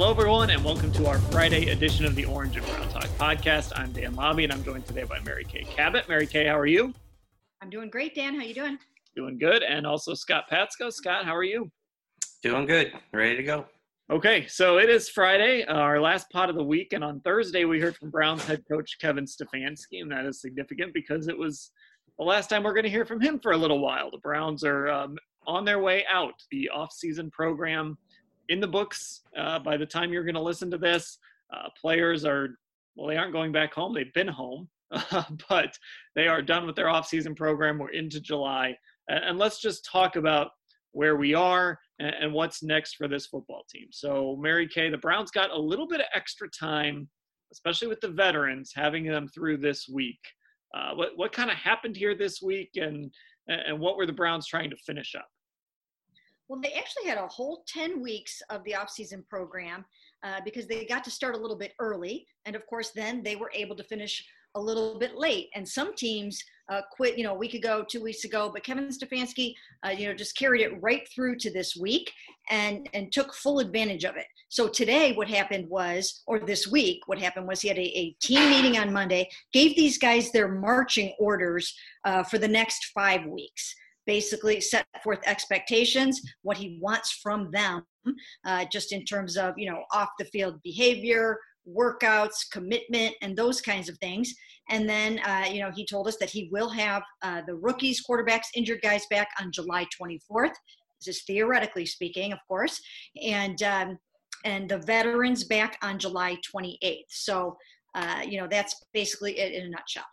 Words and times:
Hello, 0.00 0.12
everyone, 0.12 0.48
and 0.48 0.64
welcome 0.64 0.90
to 0.92 1.06
our 1.08 1.18
Friday 1.18 1.68
edition 1.68 2.06
of 2.06 2.14
the 2.14 2.24
Orange 2.24 2.56
and 2.56 2.64
Brown 2.64 2.88
Talk 2.88 3.04
podcast. 3.18 3.72
I'm 3.76 3.92
Dan 3.92 4.14
Labbe, 4.14 4.44
and 4.44 4.50
I'm 4.50 4.64
joined 4.64 4.86
today 4.86 5.04
by 5.04 5.20
Mary 5.20 5.44
Kay 5.44 5.64
Cabot. 5.64 6.08
Mary 6.08 6.26
Kay, 6.26 6.46
how 6.46 6.58
are 6.58 6.64
you? 6.64 6.94
I'm 7.60 7.68
doing 7.68 7.90
great, 7.90 8.14
Dan. 8.14 8.34
How 8.34 8.42
you 8.42 8.54
doing? 8.54 8.78
Doing 9.14 9.36
good. 9.36 9.62
And 9.62 9.86
also 9.86 10.14
Scott 10.14 10.44
Patsko. 10.50 10.90
Scott, 10.90 11.26
how 11.26 11.36
are 11.36 11.44
you? 11.44 11.70
Doing 12.42 12.64
good. 12.64 12.94
Ready 13.12 13.36
to 13.36 13.42
go. 13.42 13.66
Okay, 14.10 14.46
so 14.46 14.78
it 14.78 14.88
is 14.88 15.10
Friday, 15.10 15.66
our 15.66 16.00
last 16.00 16.30
pot 16.30 16.48
of 16.48 16.56
the 16.56 16.64
week, 16.64 16.94
and 16.94 17.04
on 17.04 17.20
Thursday 17.20 17.66
we 17.66 17.78
heard 17.78 17.94
from 17.94 18.08
Browns 18.08 18.42
head 18.46 18.64
coach 18.72 18.96
Kevin 19.02 19.26
Stefanski, 19.26 20.00
and 20.00 20.10
that 20.10 20.24
is 20.24 20.40
significant 20.40 20.94
because 20.94 21.28
it 21.28 21.36
was 21.36 21.72
the 22.18 22.24
last 22.24 22.48
time 22.48 22.62
we're 22.62 22.72
going 22.72 22.84
to 22.84 22.90
hear 22.90 23.04
from 23.04 23.20
him 23.20 23.38
for 23.38 23.52
a 23.52 23.58
little 23.58 23.80
while. 23.80 24.10
The 24.10 24.16
Browns 24.16 24.64
are 24.64 24.88
um, 24.88 25.18
on 25.46 25.66
their 25.66 25.78
way 25.78 26.06
out. 26.10 26.42
The 26.50 26.70
off-season 26.70 27.30
program 27.32 27.98
in 28.50 28.60
the 28.60 28.68
books 28.68 29.22
uh, 29.38 29.58
by 29.60 29.76
the 29.76 29.86
time 29.86 30.12
you're 30.12 30.24
going 30.24 30.34
to 30.34 30.42
listen 30.42 30.70
to 30.70 30.78
this. 30.78 31.18
Uh, 31.54 31.68
players 31.80 32.24
are, 32.24 32.50
well, 32.96 33.08
they 33.08 33.16
aren't 33.16 33.32
going 33.32 33.52
back 33.52 33.72
home. 33.72 33.94
They've 33.94 34.12
been 34.12 34.28
home, 34.28 34.68
but 35.48 35.78
they 36.14 36.26
are 36.26 36.42
done 36.42 36.66
with 36.66 36.76
their 36.76 36.86
offseason 36.86 37.36
program. 37.36 37.78
We're 37.78 37.90
into 37.90 38.20
July. 38.20 38.76
And, 39.08 39.24
and 39.24 39.38
let's 39.38 39.60
just 39.60 39.88
talk 39.90 40.16
about 40.16 40.50
where 40.92 41.16
we 41.16 41.34
are 41.34 41.78
and, 42.00 42.14
and, 42.20 42.32
what's 42.32 42.64
next 42.64 42.96
for 42.96 43.06
this 43.06 43.26
football 43.26 43.62
team. 43.70 43.86
So, 43.92 44.36
Mary 44.40 44.68
Kay, 44.68 44.90
the 44.90 44.98
Browns 44.98 45.30
got 45.30 45.50
a 45.50 45.58
little 45.58 45.86
bit 45.86 46.00
of 46.00 46.06
extra 46.12 46.48
time, 46.50 47.08
especially 47.52 47.86
with 47.86 48.00
the 48.00 48.08
veterans, 48.08 48.72
having 48.74 49.04
them 49.06 49.28
through 49.28 49.58
this 49.58 49.88
week. 49.88 50.18
Uh, 50.76 50.94
what 50.94 51.10
what 51.16 51.32
kind 51.32 51.50
of 51.50 51.56
happened 51.56 51.96
here 51.96 52.16
this 52.16 52.42
week, 52.42 52.70
and 52.74 53.12
and 53.46 53.78
what 53.78 53.96
were 53.96 54.06
the 54.06 54.12
Browns 54.12 54.48
trying 54.48 54.70
to 54.70 54.76
finish 54.84 55.14
up? 55.14 55.28
Well, 56.50 56.60
they 56.60 56.72
actually 56.72 57.04
had 57.08 57.16
a 57.16 57.28
whole 57.28 57.62
10 57.68 58.02
weeks 58.02 58.42
of 58.50 58.64
the 58.64 58.74
off-season 58.74 59.24
program 59.30 59.84
uh, 60.24 60.40
because 60.44 60.66
they 60.66 60.84
got 60.84 61.04
to 61.04 61.10
start 61.10 61.36
a 61.36 61.38
little 61.38 61.56
bit 61.56 61.74
early. 61.78 62.26
And 62.44 62.56
of 62.56 62.66
course, 62.66 62.90
then 62.90 63.22
they 63.22 63.36
were 63.36 63.52
able 63.54 63.76
to 63.76 63.84
finish 63.84 64.26
a 64.56 64.60
little 64.60 64.98
bit 64.98 65.14
late. 65.14 65.48
And 65.54 65.66
some 65.66 65.94
teams 65.94 66.42
uh, 66.68 66.80
quit, 66.90 67.16
you 67.16 67.22
know, 67.22 67.34
a 67.34 67.38
week 67.38 67.54
ago, 67.54 67.84
two 67.88 68.02
weeks 68.02 68.24
ago, 68.24 68.50
but 68.52 68.64
Kevin 68.64 68.88
Stefanski, 68.88 69.54
uh, 69.86 69.90
you 69.90 70.08
know, 70.08 70.12
just 70.12 70.36
carried 70.36 70.62
it 70.62 70.82
right 70.82 71.08
through 71.14 71.36
to 71.36 71.52
this 71.52 71.76
week 71.76 72.12
and, 72.50 72.88
and 72.94 73.12
took 73.12 73.32
full 73.32 73.60
advantage 73.60 74.02
of 74.02 74.16
it. 74.16 74.26
So 74.48 74.66
today 74.66 75.12
what 75.12 75.28
happened 75.28 75.68
was, 75.68 76.24
or 76.26 76.40
this 76.40 76.66
week, 76.66 77.02
what 77.06 77.20
happened 77.20 77.46
was 77.46 77.60
he 77.60 77.68
had 77.68 77.78
a, 77.78 77.96
a 77.96 78.16
team 78.20 78.50
meeting 78.50 78.76
on 78.76 78.92
Monday, 78.92 79.30
gave 79.52 79.76
these 79.76 79.98
guys 79.98 80.32
their 80.32 80.48
marching 80.48 81.14
orders 81.20 81.72
uh, 82.04 82.24
for 82.24 82.38
the 82.38 82.48
next 82.48 82.86
five 82.86 83.24
weeks 83.24 83.72
basically 84.10 84.60
set 84.60 84.84
forth 85.04 85.20
expectations, 85.24 86.20
what 86.42 86.56
he 86.56 86.80
wants 86.82 87.20
from 87.22 87.48
them, 87.52 87.86
uh, 88.44 88.64
just 88.72 88.90
in 88.90 89.04
terms 89.04 89.36
of, 89.36 89.54
you 89.56 89.70
know, 89.70 89.84
off 89.92 90.08
the 90.18 90.24
field 90.24 90.56
behavior, 90.64 91.38
workouts, 91.80 92.38
commitment, 92.50 93.14
and 93.22 93.36
those 93.36 93.60
kinds 93.60 93.88
of 93.88 93.96
things. 93.98 94.34
And 94.68 94.88
then, 94.88 95.20
uh, 95.20 95.44
you 95.52 95.60
know, 95.60 95.70
he 95.72 95.86
told 95.86 96.08
us 96.08 96.16
that 96.16 96.28
he 96.28 96.48
will 96.50 96.68
have 96.70 97.04
uh, 97.22 97.42
the 97.46 97.54
rookies, 97.54 98.02
quarterbacks, 98.04 98.46
injured 98.56 98.82
guys 98.82 99.06
back 99.10 99.28
on 99.40 99.52
July 99.52 99.86
24th. 99.96 100.54
This 100.98 101.16
is 101.16 101.22
theoretically 101.22 101.86
speaking, 101.86 102.32
of 102.32 102.40
course, 102.48 102.80
and 103.22 103.62
um, 103.62 103.96
and 104.44 104.68
the 104.68 104.78
veterans 104.78 105.44
back 105.44 105.78
on 105.82 106.00
July 106.00 106.36
28th. 106.52 107.04
So, 107.10 107.56
uh, 107.94 108.22
you 108.26 108.40
know, 108.40 108.48
that's 108.50 108.74
basically 108.92 109.38
it 109.38 109.52
in 109.52 109.66
a 109.66 109.70
nutshell. 109.70 110.10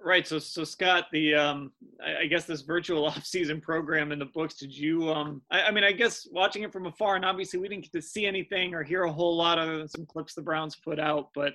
Right. 0.00 0.26
So, 0.26 0.38
so 0.38 0.64
Scott, 0.64 1.06
the 1.12 1.34
um, 1.34 1.72
I, 2.04 2.22
I 2.22 2.26
guess 2.26 2.44
this 2.44 2.62
virtual 2.62 3.06
off-season 3.06 3.60
program 3.60 4.12
in 4.12 4.18
the 4.18 4.26
books. 4.26 4.54
Did 4.54 4.76
you? 4.76 5.10
Um, 5.10 5.42
I, 5.50 5.64
I, 5.64 5.70
mean, 5.70 5.84
I 5.84 5.92
guess 5.92 6.26
watching 6.30 6.62
it 6.62 6.72
from 6.72 6.86
afar, 6.86 7.16
and 7.16 7.24
obviously 7.24 7.58
we 7.58 7.68
didn't 7.68 7.84
get 7.84 7.92
to 7.92 8.02
see 8.02 8.26
anything 8.26 8.74
or 8.74 8.82
hear 8.82 9.04
a 9.04 9.12
whole 9.12 9.36
lot 9.36 9.58
of 9.58 9.90
some 9.90 10.06
clips 10.06 10.34
the 10.34 10.42
Browns 10.42 10.76
put 10.76 11.00
out. 11.00 11.28
But 11.34 11.54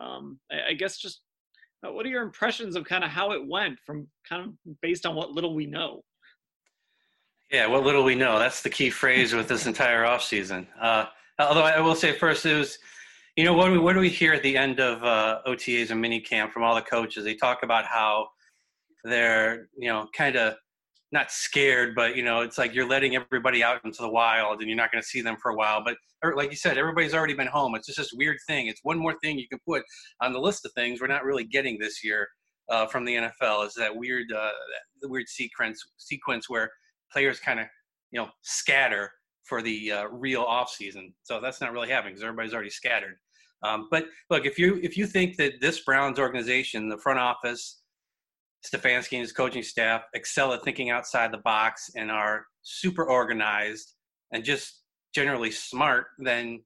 um, 0.00 0.38
I, 0.50 0.70
I 0.70 0.72
guess 0.74 0.98
just 0.98 1.22
uh, 1.86 1.92
what 1.92 2.06
are 2.06 2.10
your 2.10 2.22
impressions 2.22 2.76
of 2.76 2.84
kind 2.84 3.04
of 3.04 3.10
how 3.10 3.32
it 3.32 3.46
went 3.46 3.78
from 3.84 4.06
kind 4.28 4.42
of 4.42 4.80
based 4.80 5.06
on 5.06 5.14
what 5.14 5.32
little 5.32 5.54
we 5.54 5.66
know? 5.66 6.02
Yeah, 7.50 7.66
what 7.66 7.84
little 7.84 8.04
we 8.04 8.14
know. 8.14 8.38
That's 8.38 8.62
the 8.62 8.70
key 8.70 8.88
phrase 8.88 9.34
with 9.34 9.48
this 9.48 9.66
entire 9.66 10.06
off-season. 10.06 10.66
Uh, 10.80 11.06
although 11.38 11.64
I 11.64 11.80
will 11.80 11.94
say 11.94 12.12
first, 12.12 12.46
it 12.46 12.56
was 12.56 12.78
you 13.36 13.44
know, 13.44 13.54
what 13.54 13.66
do 13.66 13.72
we, 13.72 13.78
what 13.78 13.94
do 13.94 14.00
we 14.00 14.10
hear 14.10 14.34
at 14.34 14.42
the 14.42 14.56
end 14.56 14.78
of 14.78 15.02
uh, 15.02 15.40
OTAs 15.46 15.90
and 15.90 16.00
mini 16.00 16.20
camp 16.20 16.52
from 16.52 16.62
all 16.62 16.74
the 16.74 16.82
coaches? 16.82 17.24
They 17.24 17.34
talk 17.34 17.62
about 17.62 17.86
how 17.86 18.28
they're, 19.04 19.68
you 19.76 19.88
know, 19.88 20.06
kind 20.14 20.36
of 20.36 20.54
not 21.12 21.30
scared, 21.30 21.94
but 21.94 22.16
you 22.16 22.22
know, 22.22 22.40
it's 22.40 22.58
like 22.58 22.74
you're 22.74 22.88
letting 22.88 23.16
everybody 23.16 23.62
out 23.62 23.84
into 23.84 24.02
the 24.02 24.08
wild, 24.08 24.60
and 24.60 24.68
you're 24.68 24.76
not 24.76 24.92
going 24.92 25.02
to 25.02 25.08
see 25.08 25.22
them 25.22 25.36
for 25.40 25.50
a 25.50 25.54
while. 25.54 25.82
But 25.84 25.96
er, 26.24 26.34
like 26.36 26.50
you 26.50 26.56
said, 26.56 26.76
everybody's 26.76 27.14
already 27.14 27.34
been 27.34 27.46
home. 27.46 27.74
It's 27.74 27.86
just 27.86 27.98
this 27.98 28.12
weird 28.12 28.38
thing. 28.46 28.66
It's 28.66 28.80
one 28.82 28.98
more 28.98 29.14
thing 29.22 29.38
you 29.38 29.48
can 29.48 29.60
put 29.66 29.82
on 30.20 30.32
the 30.32 30.40
list 30.40 30.64
of 30.66 30.72
things 30.72 31.00
we're 31.00 31.06
not 31.06 31.24
really 31.24 31.44
getting 31.44 31.78
this 31.78 32.04
year 32.04 32.28
uh, 32.70 32.86
from 32.86 33.04
the 33.04 33.14
NFL. 33.14 33.66
Is 33.66 33.74
that 33.74 33.94
weird, 33.94 34.30
uh, 34.32 34.50
the 35.00 35.08
weird 35.08 35.28
sequence 35.28 35.82
sequence 35.96 36.50
where 36.50 36.70
players 37.12 37.40
kind 37.40 37.60
of, 37.60 37.66
you 38.10 38.20
know, 38.20 38.28
scatter 38.42 39.10
for 39.44 39.62
the 39.62 39.92
uh, 39.92 40.04
real 40.06 40.42
off 40.42 40.70
season. 40.70 41.12
So 41.22 41.40
that's 41.40 41.60
not 41.60 41.72
really 41.72 41.88
happening 41.88 42.14
because 42.14 42.24
everybody's 42.24 42.54
already 42.54 42.70
scattered. 42.70 43.16
Um, 43.62 43.88
but 43.90 44.06
look, 44.30 44.46
if 44.46 44.58
you 44.58 44.80
if 44.82 44.96
you 44.96 45.06
think 45.06 45.36
that 45.36 45.60
this 45.60 45.80
Browns 45.80 46.18
organization, 46.18 46.88
the 46.88 46.98
front 46.98 47.18
office, 47.18 47.80
Stefanski 48.66 49.12
and 49.12 49.22
his 49.22 49.32
coaching 49.32 49.62
staff 49.62 50.02
excel 50.14 50.52
at 50.52 50.64
thinking 50.64 50.90
outside 50.90 51.32
the 51.32 51.38
box 51.38 51.90
and 51.96 52.10
are 52.10 52.44
super 52.62 53.04
organized 53.04 53.94
and 54.32 54.44
just 54.44 54.82
generally 55.14 55.50
smart, 55.50 56.06
then 56.18 56.62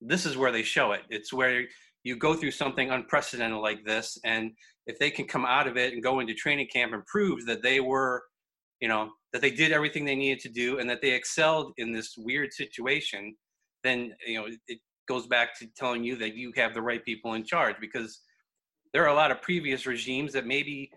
this 0.00 0.26
is 0.26 0.36
where 0.36 0.52
they 0.52 0.62
show 0.62 0.92
it. 0.92 1.02
It's 1.08 1.32
where 1.32 1.64
you 2.04 2.16
go 2.16 2.34
through 2.34 2.52
something 2.52 2.90
unprecedented 2.90 3.58
like 3.58 3.84
this, 3.84 4.18
and 4.24 4.52
if 4.86 4.98
they 4.98 5.10
can 5.10 5.26
come 5.26 5.44
out 5.44 5.66
of 5.66 5.76
it 5.76 5.92
and 5.92 6.02
go 6.02 6.20
into 6.20 6.34
training 6.34 6.68
camp 6.72 6.92
and 6.92 7.04
prove 7.06 7.44
that 7.46 7.62
they 7.62 7.80
were, 7.80 8.22
you 8.80 8.88
know, 8.88 9.10
that 9.32 9.42
they 9.42 9.50
did 9.50 9.72
everything 9.72 10.04
they 10.04 10.14
needed 10.14 10.38
to 10.40 10.48
do 10.48 10.78
and 10.78 10.88
that 10.88 11.02
they 11.02 11.10
excelled 11.10 11.72
in 11.78 11.92
this 11.92 12.14
weird 12.16 12.52
situation, 12.52 13.34
then 13.82 14.12
you 14.26 14.38
know 14.38 14.46
it 14.68 14.78
goes 15.08 15.26
back 15.26 15.58
to 15.58 15.66
telling 15.76 16.04
you 16.04 16.16
that 16.16 16.34
you 16.34 16.52
have 16.56 16.74
the 16.74 16.82
right 16.82 17.04
people 17.04 17.34
in 17.34 17.44
charge 17.44 17.76
because 17.80 18.20
there 18.92 19.04
are 19.04 19.08
a 19.08 19.14
lot 19.14 19.30
of 19.30 19.42
previous 19.42 19.86
regimes 19.86 20.32
that 20.32 20.46
maybe 20.46 20.90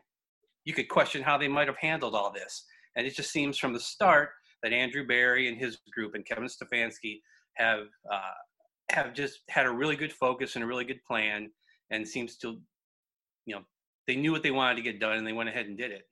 you 0.66 0.74
could 0.74 0.90
question 0.90 1.22
how 1.22 1.38
they 1.38 1.48
might 1.48 1.68
have 1.68 1.78
handled 1.78 2.16
all 2.16 2.32
this. 2.32 2.66
And 2.96 3.06
it 3.06 3.16
just 3.16 3.32
seems 3.32 3.58
from 3.58 3.74
the 3.74 3.80
start 3.80 4.30
that 4.64 4.74
Andrew 4.74 5.06
Berry 5.06 5.48
and 5.48 5.58
his 5.58 5.78
group 5.94 6.16
and 6.16 6.26
Kevin 6.26 6.46
Stefanski 6.46 7.22
have 7.56 7.88
uh, 8.12 8.34
have 8.92 9.14
just 9.14 9.42
had 9.50 9.66
a 9.66 9.72
really 9.72 9.96
good 9.96 10.12
focus 10.12 10.56
and 10.56 10.64
a 10.64 10.68
really 10.68 10.84
good 10.86 11.04
plan, 11.06 11.50
and 11.92 12.08
seems 12.08 12.38
to, 12.38 12.60
you 13.46 13.56
know, 13.56 13.62
they 14.08 14.16
knew 14.16 14.32
what 14.32 14.42
they 14.42 14.52
wanted 14.52 14.76
to 14.76 14.82
get 14.82 15.00
done 15.00 15.18
and 15.18 15.28
they 15.28 15.34
went 15.34 15.50
ahead 15.50 15.68
and 15.68 15.78
did 15.78 15.92
it. 15.92 16.04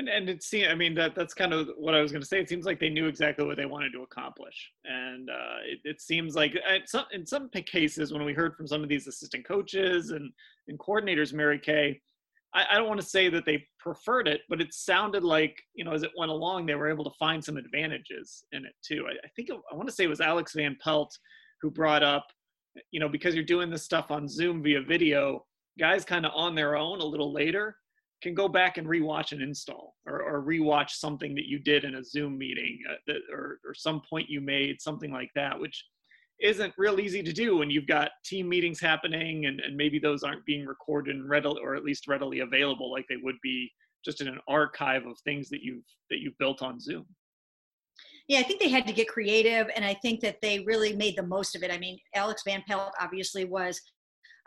And 0.00 0.08
and 0.08 0.30
it 0.30 0.42
seems, 0.42 0.68
I 0.68 0.74
mean, 0.74 0.94
that 0.94 1.14
that's 1.14 1.34
kind 1.34 1.52
of 1.52 1.68
what 1.76 1.94
I 1.94 2.00
was 2.00 2.10
going 2.10 2.22
to 2.22 2.26
say. 2.26 2.40
It 2.40 2.48
seems 2.48 2.64
like 2.64 2.80
they 2.80 2.88
knew 2.88 3.06
exactly 3.06 3.44
what 3.44 3.58
they 3.58 3.66
wanted 3.66 3.92
to 3.92 4.02
accomplish, 4.02 4.72
and 4.86 5.28
uh, 5.28 5.58
it, 5.66 5.80
it 5.84 6.00
seems 6.00 6.34
like 6.34 6.56
some, 6.86 7.04
in 7.12 7.26
some 7.26 7.50
cases 7.50 8.10
when 8.10 8.24
we 8.24 8.32
heard 8.32 8.56
from 8.56 8.66
some 8.66 8.82
of 8.82 8.88
these 8.88 9.06
assistant 9.06 9.46
coaches 9.46 10.08
and 10.12 10.32
and 10.68 10.78
coordinators, 10.78 11.34
Mary 11.34 11.58
Kay, 11.58 12.00
I, 12.54 12.64
I 12.70 12.74
don't 12.78 12.88
want 12.88 12.98
to 12.98 13.06
say 13.06 13.28
that 13.28 13.44
they 13.44 13.66
preferred 13.78 14.26
it, 14.26 14.40
but 14.48 14.62
it 14.62 14.72
sounded 14.72 15.22
like 15.22 15.54
you 15.74 15.84
know 15.84 15.92
as 15.92 16.02
it 16.02 16.12
went 16.16 16.32
along, 16.32 16.64
they 16.64 16.76
were 16.76 16.88
able 16.88 17.04
to 17.04 17.16
find 17.18 17.44
some 17.44 17.58
advantages 17.58 18.44
in 18.52 18.64
it 18.64 18.72
too. 18.82 19.04
I, 19.06 19.12
I 19.12 19.28
think 19.36 19.50
it, 19.50 19.56
I 19.70 19.74
want 19.76 19.86
to 19.86 19.94
say 19.94 20.04
it 20.04 20.08
was 20.08 20.22
Alex 20.22 20.54
Van 20.54 20.78
Pelt 20.82 21.14
who 21.60 21.70
brought 21.70 22.02
up, 22.02 22.26
you 22.90 23.00
know, 23.00 23.08
because 23.10 23.34
you're 23.34 23.44
doing 23.44 23.68
this 23.68 23.82
stuff 23.82 24.10
on 24.10 24.26
Zoom 24.26 24.62
via 24.62 24.80
video, 24.80 25.44
guys 25.78 26.06
kind 26.06 26.24
of 26.24 26.32
on 26.34 26.54
their 26.54 26.74
own 26.74 27.00
a 27.00 27.04
little 27.04 27.34
later 27.34 27.76
can 28.22 28.34
go 28.34 28.48
back 28.48 28.76
and 28.76 28.86
rewatch 28.86 29.32
an 29.32 29.40
install 29.40 29.96
or, 30.06 30.22
or 30.22 30.42
rewatch 30.42 30.90
something 30.90 31.34
that 31.34 31.46
you 31.46 31.58
did 31.58 31.84
in 31.84 31.96
a 31.96 32.04
Zoom 32.04 32.36
meeting 32.36 32.78
uh, 32.90 32.94
that, 33.06 33.20
or, 33.32 33.60
or 33.64 33.74
some 33.74 34.02
point 34.08 34.28
you 34.28 34.40
made, 34.40 34.80
something 34.80 35.12
like 35.12 35.30
that, 35.34 35.58
which 35.58 35.84
isn't 36.40 36.72
real 36.78 37.00
easy 37.00 37.22
to 37.22 37.32
do 37.32 37.56
when 37.58 37.70
you've 37.70 37.86
got 37.86 38.10
team 38.24 38.48
meetings 38.48 38.80
happening 38.80 39.46
and, 39.46 39.60
and 39.60 39.76
maybe 39.76 39.98
those 39.98 40.22
aren't 40.22 40.44
being 40.46 40.66
recorded 40.66 41.14
and 41.14 41.28
readily 41.28 41.60
or 41.62 41.74
at 41.74 41.84
least 41.84 42.08
readily 42.08 42.40
available 42.40 42.90
like 42.90 43.04
they 43.08 43.18
would 43.22 43.36
be 43.42 43.70
just 44.04 44.20
in 44.20 44.28
an 44.28 44.38
archive 44.48 45.06
of 45.06 45.18
things 45.20 45.48
that 45.50 45.62
you've 45.62 45.84
that 46.08 46.20
you've 46.20 46.38
built 46.38 46.62
on 46.62 46.80
Zoom. 46.80 47.06
Yeah, 48.28 48.38
I 48.38 48.42
think 48.42 48.60
they 48.60 48.68
had 48.68 48.86
to 48.86 48.92
get 48.92 49.08
creative, 49.08 49.68
and 49.74 49.84
I 49.84 49.94
think 49.94 50.20
that 50.20 50.40
they 50.40 50.60
really 50.60 50.94
made 50.94 51.16
the 51.16 51.22
most 51.22 51.56
of 51.56 51.62
it. 51.64 51.72
I 51.72 51.78
mean, 51.78 51.98
Alex 52.14 52.42
Van 52.46 52.62
Pelt 52.66 52.92
obviously 53.00 53.44
was 53.44 53.80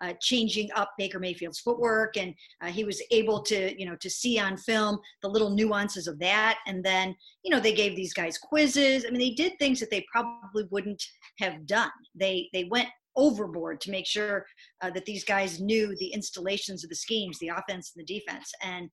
uh, 0.01 0.13
changing 0.21 0.69
up 0.75 0.91
Baker 0.97 1.19
Mayfield's 1.19 1.59
footwork, 1.59 2.17
and 2.17 2.33
uh, 2.61 2.67
he 2.67 2.83
was 2.83 3.01
able 3.11 3.41
to, 3.43 3.79
you 3.79 3.85
know, 3.85 3.95
to 4.01 4.09
see 4.09 4.39
on 4.39 4.57
film 4.57 4.97
the 5.21 5.29
little 5.29 5.49
nuances 5.49 6.07
of 6.07 6.19
that. 6.19 6.59
And 6.67 6.83
then, 6.83 7.15
you 7.43 7.51
know, 7.51 7.59
they 7.59 7.73
gave 7.73 7.95
these 7.95 8.13
guys 8.13 8.37
quizzes. 8.37 9.05
I 9.05 9.09
mean, 9.09 9.19
they 9.19 9.31
did 9.31 9.53
things 9.59 9.79
that 9.79 9.89
they 9.89 10.05
probably 10.11 10.65
wouldn't 10.71 11.03
have 11.39 11.65
done. 11.65 11.91
They 12.15 12.49
they 12.53 12.65
went 12.65 12.89
overboard 13.15 13.79
to 13.81 13.91
make 13.91 14.07
sure 14.07 14.45
uh, 14.81 14.89
that 14.91 15.05
these 15.05 15.23
guys 15.23 15.59
knew 15.59 15.95
the 15.99 16.07
installations 16.07 16.83
of 16.83 16.89
the 16.89 16.95
schemes, 16.95 17.37
the 17.39 17.49
offense 17.49 17.93
and 17.95 18.05
the 18.05 18.19
defense. 18.19 18.51
And 18.63 18.89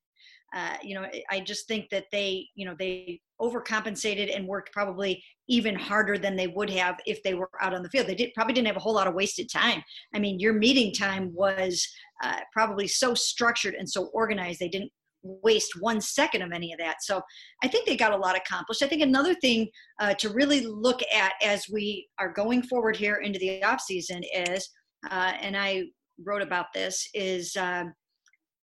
uh, 0.55 0.77
you 0.83 0.95
know, 0.95 1.07
I 1.31 1.41
just 1.41 1.69
think 1.69 1.91
that 1.91 2.07
they, 2.11 2.49
you 2.55 2.67
know, 2.67 2.75
they 2.79 3.21
overcompensated 3.41 4.35
and 4.35 4.47
worked 4.47 4.73
probably 4.73 5.23
even 5.49 5.75
harder 5.75 6.19
than 6.19 6.37
they 6.37 6.49
would 6.49 6.71
have 6.71 6.97
if 7.07 7.23
they 7.23 7.35
were 7.35 7.49
out 7.61 7.75
on 7.75 7.83
the 7.83 7.89
field. 7.89 8.07
They 8.07 8.15
did 8.15 8.33
probably 8.35 8.55
didn't 8.55 8.67
have 8.67 8.77
a 8.77 8.81
whole 8.81 8.95
lot 8.95 9.07
of 9.07 9.15
wasted 9.15 9.49
time. 9.51 9.83
I 10.15 10.19
mean, 10.19 10.41
your 10.41 10.53
meeting 10.53 10.93
time 10.93 11.33
was 11.35 11.87
uh, 12.23 12.41
probably 12.53 12.89
so 12.89 13.15
structured 13.15 13.75
and 13.75 13.89
so 13.89 14.07
organized. 14.13 14.61
They 14.61 14.69
didn't 14.69 14.91
waste 15.23 15.73
one 15.81 16.01
second 16.01 16.43
of 16.43 16.53
any 16.53 16.73
of 16.73 16.79
that. 16.79 17.03
So 17.03 17.21
I 17.63 17.69
think 17.69 17.87
they 17.87 17.97
got 17.97 18.13
a 18.13 18.17
lot 18.17 18.37
accomplished. 18.37 18.83
I 18.83 18.89
think 18.89 19.03
another 19.03 19.35
thing 19.35 19.69
uh, 20.01 20.15
to 20.15 20.31
really 20.31 20.67
look 20.67 21.01
at 21.15 21.33
as 21.43 21.67
we 21.71 22.09
are 22.19 22.33
going 22.33 22.63
forward 22.63 22.97
here 22.97 23.17
into 23.17 23.39
the 23.39 23.63
off 23.63 23.81
season 23.81 24.23
is, 24.35 24.69
uh, 25.11 25.33
and 25.41 25.57
I 25.57 25.85
wrote 26.25 26.43
about 26.43 26.67
this, 26.75 27.09
is 27.15 27.55
um, 27.57 27.93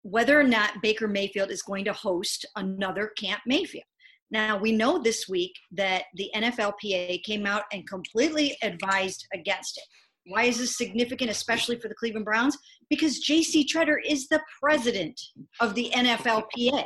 whether 0.06 0.40
or 0.40 0.44
not 0.44 0.84
Baker 0.84 1.08
Mayfield 1.08 1.50
is 1.50 1.64
going 1.64 1.84
to 1.86 1.94
host 1.94 2.46
another 2.58 3.12
Camp 3.18 3.42
Mayfield. 3.48 3.86
Now, 4.30 4.56
we 4.56 4.72
know 4.72 5.02
this 5.02 5.28
week 5.28 5.54
that 5.72 6.04
the 6.14 6.30
NFLPA 6.36 7.24
came 7.24 7.48
out 7.48 7.64
and 7.74 7.90
completely 7.90 8.56
advised 8.62 9.26
against 9.34 9.80
it. 9.80 9.84
Why 10.32 10.44
is 10.44 10.60
this 10.60 10.78
significant, 10.78 11.32
especially 11.32 11.80
for 11.80 11.88
the 11.88 11.96
Cleveland 11.96 12.26
Browns? 12.26 12.56
Because 12.88 13.18
J.C. 13.18 13.66
Tretter 13.66 13.98
is 14.06 14.28
the 14.28 14.44
president 14.62 15.20
of 15.60 15.74
the 15.74 15.92
NFLPA. 15.96 16.86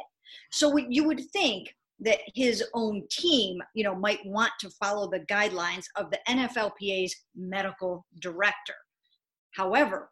So 0.54 0.78
you 0.78 1.04
would 1.04 1.22
think 1.34 1.76
that 2.00 2.20
his 2.36 2.64
own 2.74 3.04
team, 3.12 3.62
you 3.76 3.84
know, 3.84 3.96
might 3.96 4.26
want 4.26 4.54
to 4.62 4.70
follow 4.70 5.10
the 5.10 5.26
guidelines 5.30 5.84
of 5.98 6.10
the 6.10 6.20
NFLPA's 6.30 7.14
medical 7.36 8.06
director. 8.22 8.76
However, 9.56 10.10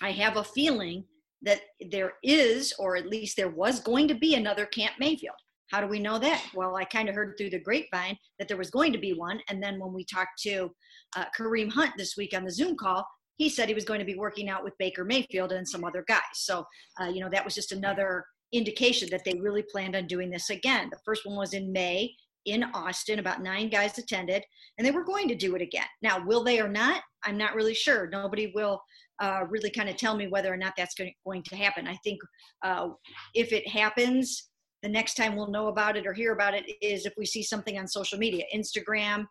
I 0.00 0.12
have 0.12 0.36
a 0.36 0.44
feeling 0.44 1.06
that 1.46 1.60
there 1.90 2.12
is, 2.22 2.74
or 2.78 2.96
at 2.96 3.06
least 3.06 3.36
there 3.36 3.48
was 3.48 3.80
going 3.80 4.08
to 4.08 4.14
be 4.14 4.34
another 4.34 4.66
Camp 4.66 4.94
Mayfield. 5.00 5.36
How 5.70 5.80
do 5.80 5.86
we 5.86 5.98
know 5.98 6.18
that? 6.18 6.44
Well, 6.54 6.76
I 6.76 6.84
kind 6.84 7.08
of 7.08 7.14
heard 7.14 7.34
through 7.36 7.50
the 7.50 7.58
grapevine 7.58 8.16
that 8.38 8.46
there 8.46 8.56
was 8.56 8.70
going 8.70 8.92
to 8.92 8.98
be 8.98 9.14
one. 9.14 9.40
And 9.48 9.62
then 9.62 9.80
when 9.80 9.92
we 9.92 10.04
talked 10.04 10.40
to 10.42 10.70
uh, 11.16 11.24
Kareem 11.36 11.70
Hunt 11.72 11.92
this 11.96 12.16
week 12.16 12.34
on 12.36 12.44
the 12.44 12.52
Zoom 12.52 12.76
call, 12.76 13.04
he 13.36 13.48
said 13.48 13.68
he 13.68 13.74
was 13.74 13.84
going 13.84 13.98
to 13.98 14.06
be 14.06 14.14
working 14.14 14.48
out 14.48 14.64
with 14.64 14.78
Baker 14.78 15.04
Mayfield 15.04 15.52
and 15.52 15.68
some 15.68 15.84
other 15.84 16.04
guys. 16.06 16.20
So, 16.34 16.64
uh, 17.00 17.06
you 17.06 17.20
know, 17.20 17.28
that 17.30 17.44
was 17.44 17.54
just 17.54 17.72
another 17.72 18.24
indication 18.52 19.08
that 19.10 19.24
they 19.24 19.34
really 19.40 19.64
planned 19.70 19.96
on 19.96 20.06
doing 20.06 20.30
this 20.30 20.50
again. 20.50 20.88
The 20.90 21.00
first 21.04 21.26
one 21.26 21.36
was 21.36 21.52
in 21.52 21.72
May 21.72 22.14
in 22.46 22.64
Austin. 22.74 23.18
About 23.18 23.42
nine 23.42 23.68
guys 23.68 23.98
attended, 23.98 24.42
and 24.78 24.86
they 24.86 24.90
were 24.90 25.04
going 25.04 25.28
to 25.28 25.34
do 25.34 25.54
it 25.54 25.62
again. 25.62 25.86
Now, 26.02 26.24
will 26.24 26.42
they 26.42 26.60
or 26.60 26.68
not? 26.68 27.02
I'm 27.24 27.36
not 27.36 27.54
really 27.54 27.74
sure. 27.74 28.08
Nobody 28.08 28.52
will 28.54 28.80
uh, 29.20 29.42
really 29.48 29.70
kind 29.70 29.88
of 29.88 29.96
tell 29.96 30.16
me 30.16 30.28
whether 30.28 30.52
or 30.52 30.56
not 30.56 30.74
that's 30.76 30.94
going, 30.94 31.42
to 31.42 31.56
happen. 31.56 31.86
I 31.86 31.96
think 32.04 32.18
uh, 32.64 32.88
if 33.34 33.52
it 33.52 33.68
happens, 33.68 34.50
the 34.82 34.88
next 34.88 35.14
time 35.14 35.36
we'll 35.36 35.50
know 35.50 35.68
about 35.68 35.96
it 35.96 36.06
or 36.06 36.12
hear 36.12 36.32
about 36.32 36.54
it 36.54 36.64
is 36.80 37.06
if 37.06 37.14
we 37.16 37.26
see 37.26 37.42
something 37.42 37.78
on 37.78 37.88
social 37.88 38.18
media, 38.18 38.44
Instagram, 38.54 39.26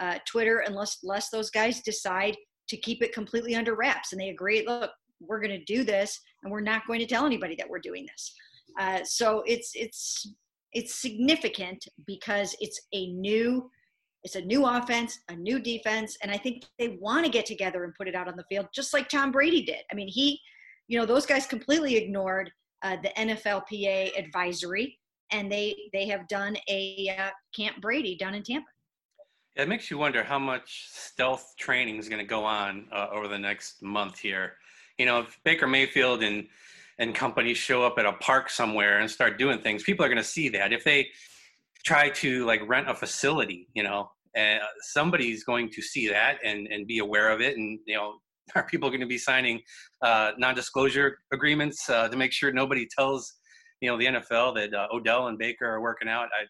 uh, 0.00 0.18
Twitter, 0.26 0.64
unless, 0.66 0.98
unless 1.02 1.30
those 1.30 1.50
guys 1.50 1.80
decide 1.80 2.36
to 2.68 2.76
keep 2.76 3.02
it 3.02 3.14
completely 3.14 3.54
under 3.54 3.74
wraps 3.74 4.12
and 4.12 4.20
they 4.20 4.28
agree, 4.28 4.64
look, 4.66 4.90
we're 5.20 5.40
going 5.40 5.58
to 5.58 5.64
do 5.64 5.84
this 5.84 6.20
and 6.42 6.52
we're 6.52 6.60
not 6.60 6.86
going 6.86 7.00
to 7.00 7.06
tell 7.06 7.26
anybody 7.26 7.56
that 7.56 7.68
we're 7.68 7.78
doing 7.78 8.06
this. 8.06 8.34
Uh, 8.78 9.00
so 9.04 9.42
it's 9.46 9.72
it's 9.74 10.32
it's 10.72 10.94
significant 10.94 11.86
because 12.06 12.54
it's 12.60 12.80
a 12.92 13.12
new 13.12 13.70
it's 14.24 14.34
a 14.34 14.40
new 14.40 14.66
offense, 14.66 15.20
a 15.28 15.36
new 15.36 15.60
defense, 15.60 16.18
and 16.22 16.30
I 16.30 16.36
think 16.36 16.64
they 16.78 16.98
want 17.00 17.24
to 17.24 17.30
get 17.30 17.46
together 17.46 17.84
and 17.84 17.94
put 17.94 18.08
it 18.08 18.16
out 18.16 18.26
on 18.26 18.36
the 18.36 18.44
field, 18.48 18.66
just 18.74 18.92
like 18.92 19.08
Tom 19.08 19.30
Brady 19.30 19.62
did. 19.62 19.82
I 19.92 19.94
mean, 19.94 20.08
he, 20.08 20.40
you 20.88 20.98
know, 20.98 21.06
those 21.06 21.24
guys 21.24 21.46
completely 21.46 21.96
ignored 21.96 22.50
uh, 22.82 22.96
the 23.02 23.10
NFLPA 23.10 24.18
advisory, 24.18 24.98
and 25.30 25.50
they 25.50 25.76
they 25.92 26.06
have 26.08 26.26
done 26.28 26.56
a 26.68 27.14
uh, 27.18 27.30
Camp 27.56 27.80
Brady 27.80 28.16
down 28.16 28.34
in 28.34 28.42
Tampa. 28.42 28.66
It 29.56 29.68
makes 29.68 29.90
you 29.90 29.98
wonder 29.98 30.22
how 30.22 30.38
much 30.38 30.88
stealth 30.88 31.54
training 31.58 31.96
is 31.96 32.08
going 32.08 32.20
to 32.20 32.26
go 32.26 32.44
on 32.44 32.86
uh, 32.92 33.08
over 33.10 33.28
the 33.28 33.38
next 33.38 33.82
month 33.82 34.18
here. 34.18 34.54
You 34.98 35.06
know, 35.06 35.26
Baker 35.44 35.66
Mayfield 35.66 36.22
and 36.22 36.46
and 36.98 37.14
companies 37.14 37.56
show 37.56 37.84
up 37.84 37.98
at 37.98 38.06
a 38.06 38.12
park 38.14 38.50
somewhere 38.50 38.98
and 38.98 39.10
start 39.10 39.38
doing 39.38 39.60
things, 39.60 39.82
people 39.82 40.04
are 40.04 40.08
going 40.08 40.18
to 40.18 40.24
see 40.24 40.48
that. 40.48 40.72
If 40.72 40.84
they 40.84 41.08
try 41.84 42.10
to 42.10 42.44
like 42.44 42.60
rent 42.68 42.90
a 42.90 42.94
facility, 42.94 43.68
you 43.74 43.82
know, 43.82 44.10
and 44.34 44.60
somebody's 44.80 45.44
going 45.44 45.70
to 45.70 45.82
see 45.82 46.08
that 46.08 46.38
and 46.44 46.66
and 46.68 46.86
be 46.86 46.98
aware 46.98 47.30
of 47.30 47.40
it, 47.40 47.56
and 47.56 47.78
you 47.86 47.96
know, 47.96 48.14
are 48.54 48.64
people 48.64 48.88
going 48.88 49.00
to 49.00 49.06
be 49.06 49.18
signing 49.18 49.60
uh, 50.02 50.32
non-disclosure 50.38 51.18
agreements 51.32 51.88
uh, 51.88 52.08
to 52.08 52.16
make 52.16 52.32
sure 52.32 52.52
nobody 52.52 52.86
tells 52.86 53.34
you 53.80 53.88
know 53.88 53.96
the 53.96 54.06
NFL 54.06 54.54
that 54.56 54.74
uh, 54.74 54.88
Odell 54.92 55.28
and 55.28 55.38
Baker 55.38 55.66
are 55.66 55.80
working 55.80 56.08
out? 56.08 56.28
I, 56.38 56.44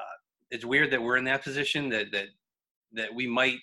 uh, 0.00 0.16
it's 0.50 0.64
weird 0.64 0.90
that 0.92 1.02
we're 1.02 1.16
in 1.16 1.24
that 1.24 1.42
position 1.42 1.88
that 1.90 2.06
that 2.12 2.26
that 2.92 3.14
we 3.14 3.26
might. 3.26 3.58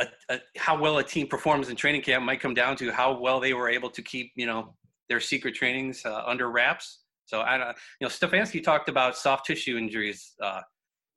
A, 0.00 0.06
a, 0.28 0.40
how 0.56 0.80
well 0.80 0.98
a 0.98 1.02
team 1.02 1.26
performs 1.26 1.70
in 1.70 1.74
training 1.74 2.02
camp 2.02 2.24
might 2.24 2.38
come 2.38 2.54
down 2.54 2.76
to 2.76 2.92
how 2.92 3.18
well 3.18 3.40
they 3.40 3.52
were 3.52 3.68
able 3.68 3.90
to 3.90 4.00
keep 4.00 4.30
you 4.36 4.46
know 4.46 4.76
their 5.08 5.20
secret 5.20 5.54
trainings 5.54 6.04
uh, 6.04 6.22
under 6.26 6.50
wraps 6.50 7.00
so 7.28 7.40
I, 7.40 7.56
you 7.58 7.64
know, 8.00 8.08
Stefanski 8.08 8.62
talked 8.62 8.88
about 8.88 9.14
soft 9.14 9.44
tissue 9.44 9.76
injuries 9.76 10.34
uh, 10.42 10.62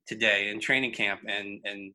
today 0.06 0.50
in 0.50 0.60
training 0.60 0.92
camp, 0.92 1.22
and 1.26 1.62
and 1.64 1.94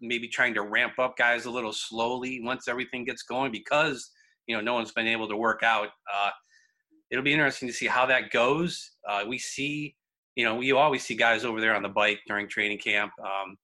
maybe 0.00 0.28
trying 0.28 0.54
to 0.54 0.62
ramp 0.62 0.94
up 0.98 1.14
guys 1.18 1.44
a 1.44 1.50
little 1.50 1.74
slowly 1.74 2.40
once 2.42 2.68
everything 2.68 3.04
gets 3.04 3.22
going 3.22 3.52
because 3.52 4.10
you 4.46 4.56
know 4.56 4.62
no 4.62 4.72
one's 4.72 4.92
been 4.92 5.06
able 5.06 5.28
to 5.28 5.36
work 5.36 5.62
out. 5.62 5.88
Uh, 6.12 6.30
it'll 7.10 7.22
be 7.22 7.34
interesting 7.34 7.68
to 7.68 7.74
see 7.74 7.86
how 7.86 8.06
that 8.06 8.30
goes. 8.30 8.92
Uh, 9.06 9.24
we 9.28 9.36
see, 9.36 9.94
you 10.36 10.44
know, 10.46 10.54
we 10.54 10.72
always 10.72 11.04
see 11.04 11.14
guys 11.14 11.44
over 11.44 11.60
there 11.60 11.76
on 11.76 11.82
the 11.82 11.88
bike 11.90 12.20
during 12.26 12.48
training 12.48 12.78
camp. 12.78 13.12
Um, 13.22 13.58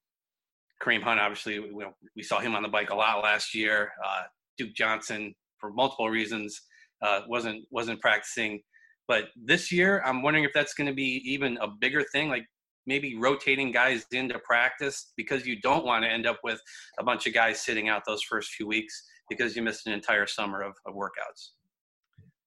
Kareem 0.79 1.01
Hunt, 1.01 1.19
obviously, 1.19 1.57
we, 1.57 1.85
we, 2.15 2.21
saw 2.21 2.39
him 2.39 2.53
on 2.53 2.61
the 2.61 2.69
bike 2.69 2.91
a 2.91 2.95
lot 2.95 3.23
last 3.23 3.55
year. 3.55 3.93
Uh, 4.05 4.23
Duke 4.59 4.75
Johnson, 4.75 5.33
for 5.57 5.71
multiple 5.71 6.07
reasons, 6.07 6.61
uh, 7.01 7.21
wasn't 7.27 7.65
wasn't 7.71 7.99
practicing. 8.01 8.61
But 9.07 9.25
this 9.41 9.71
year, 9.71 10.01
I'm 10.05 10.21
wondering 10.21 10.43
if 10.43 10.51
that's 10.53 10.73
going 10.73 10.87
to 10.87 10.93
be 10.93 11.21
even 11.25 11.57
a 11.61 11.67
bigger 11.67 12.03
thing, 12.03 12.29
like 12.29 12.45
maybe 12.85 13.17
rotating 13.17 13.71
guys 13.71 14.05
into 14.11 14.39
practice 14.39 15.13
because 15.15 15.45
you 15.45 15.59
don't 15.61 15.85
want 15.85 16.03
to 16.03 16.09
end 16.09 16.25
up 16.25 16.39
with 16.43 16.59
a 16.99 17.03
bunch 17.03 17.27
of 17.27 17.33
guys 17.33 17.61
sitting 17.61 17.89
out 17.89 18.03
those 18.07 18.23
first 18.23 18.51
few 18.51 18.67
weeks 18.67 19.03
because 19.29 19.55
you 19.55 19.61
missed 19.61 19.87
an 19.87 19.93
entire 19.93 20.25
summer 20.25 20.61
of, 20.61 20.73
of 20.85 20.95
workouts. 20.95 21.49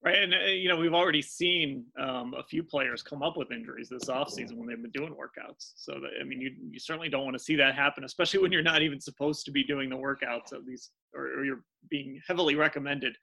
Right, 0.02 0.16
and 0.16 0.33
uh, 0.33 0.47
you 0.47 0.71
know 0.71 0.78
we've 0.78 0.95
already 0.95 1.21
seen 1.21 1.85
um, 2.00 2.33
a 2.35 2.42
few 2.42 2.62
players 2.62 3.02
come 3.02 3.23
up 3.23 3.37
with 3.37 3.52
injuries 3.52 3.90
this 3.90 4.07
offseason 4.07 4.54
when 4.54 4.66
they've 4.66 4.80
been 4.80 4.90
doing 4.92 5.12
workouts. 5.12 5.73
So 5.76 5.92
that, 5.92 6.12
I 6.19 6.25
mean, 6.25 6.40
you 6.40 6.52
you 6.71 6.78
certainly 6.78 7.11
don't 7.11 7.25
want 7.25 7.37
to 7.37 7.42
see 7.42 7.54
that 7.57 7.75
happen, 7.75 8.04
especially 8.04 8.40
when 8.40 8.50
you're 8.50 8.62
not 8.62 8.80
even 8.80 8.99
supposed 8.99 9.45
to 9.45 9.50
be 9.50 9.62
doing 9.62 9.90
the 9.90 9.97
workouts 9.97 10.54
at 10.54 10.64
least, 10.64 10.92
or, 11.14 11.26
or 11.26 11.45
you're 11.45 11.64
being 11.90 12.19
heavily 12.26 12.54
recommended 12.54 13.14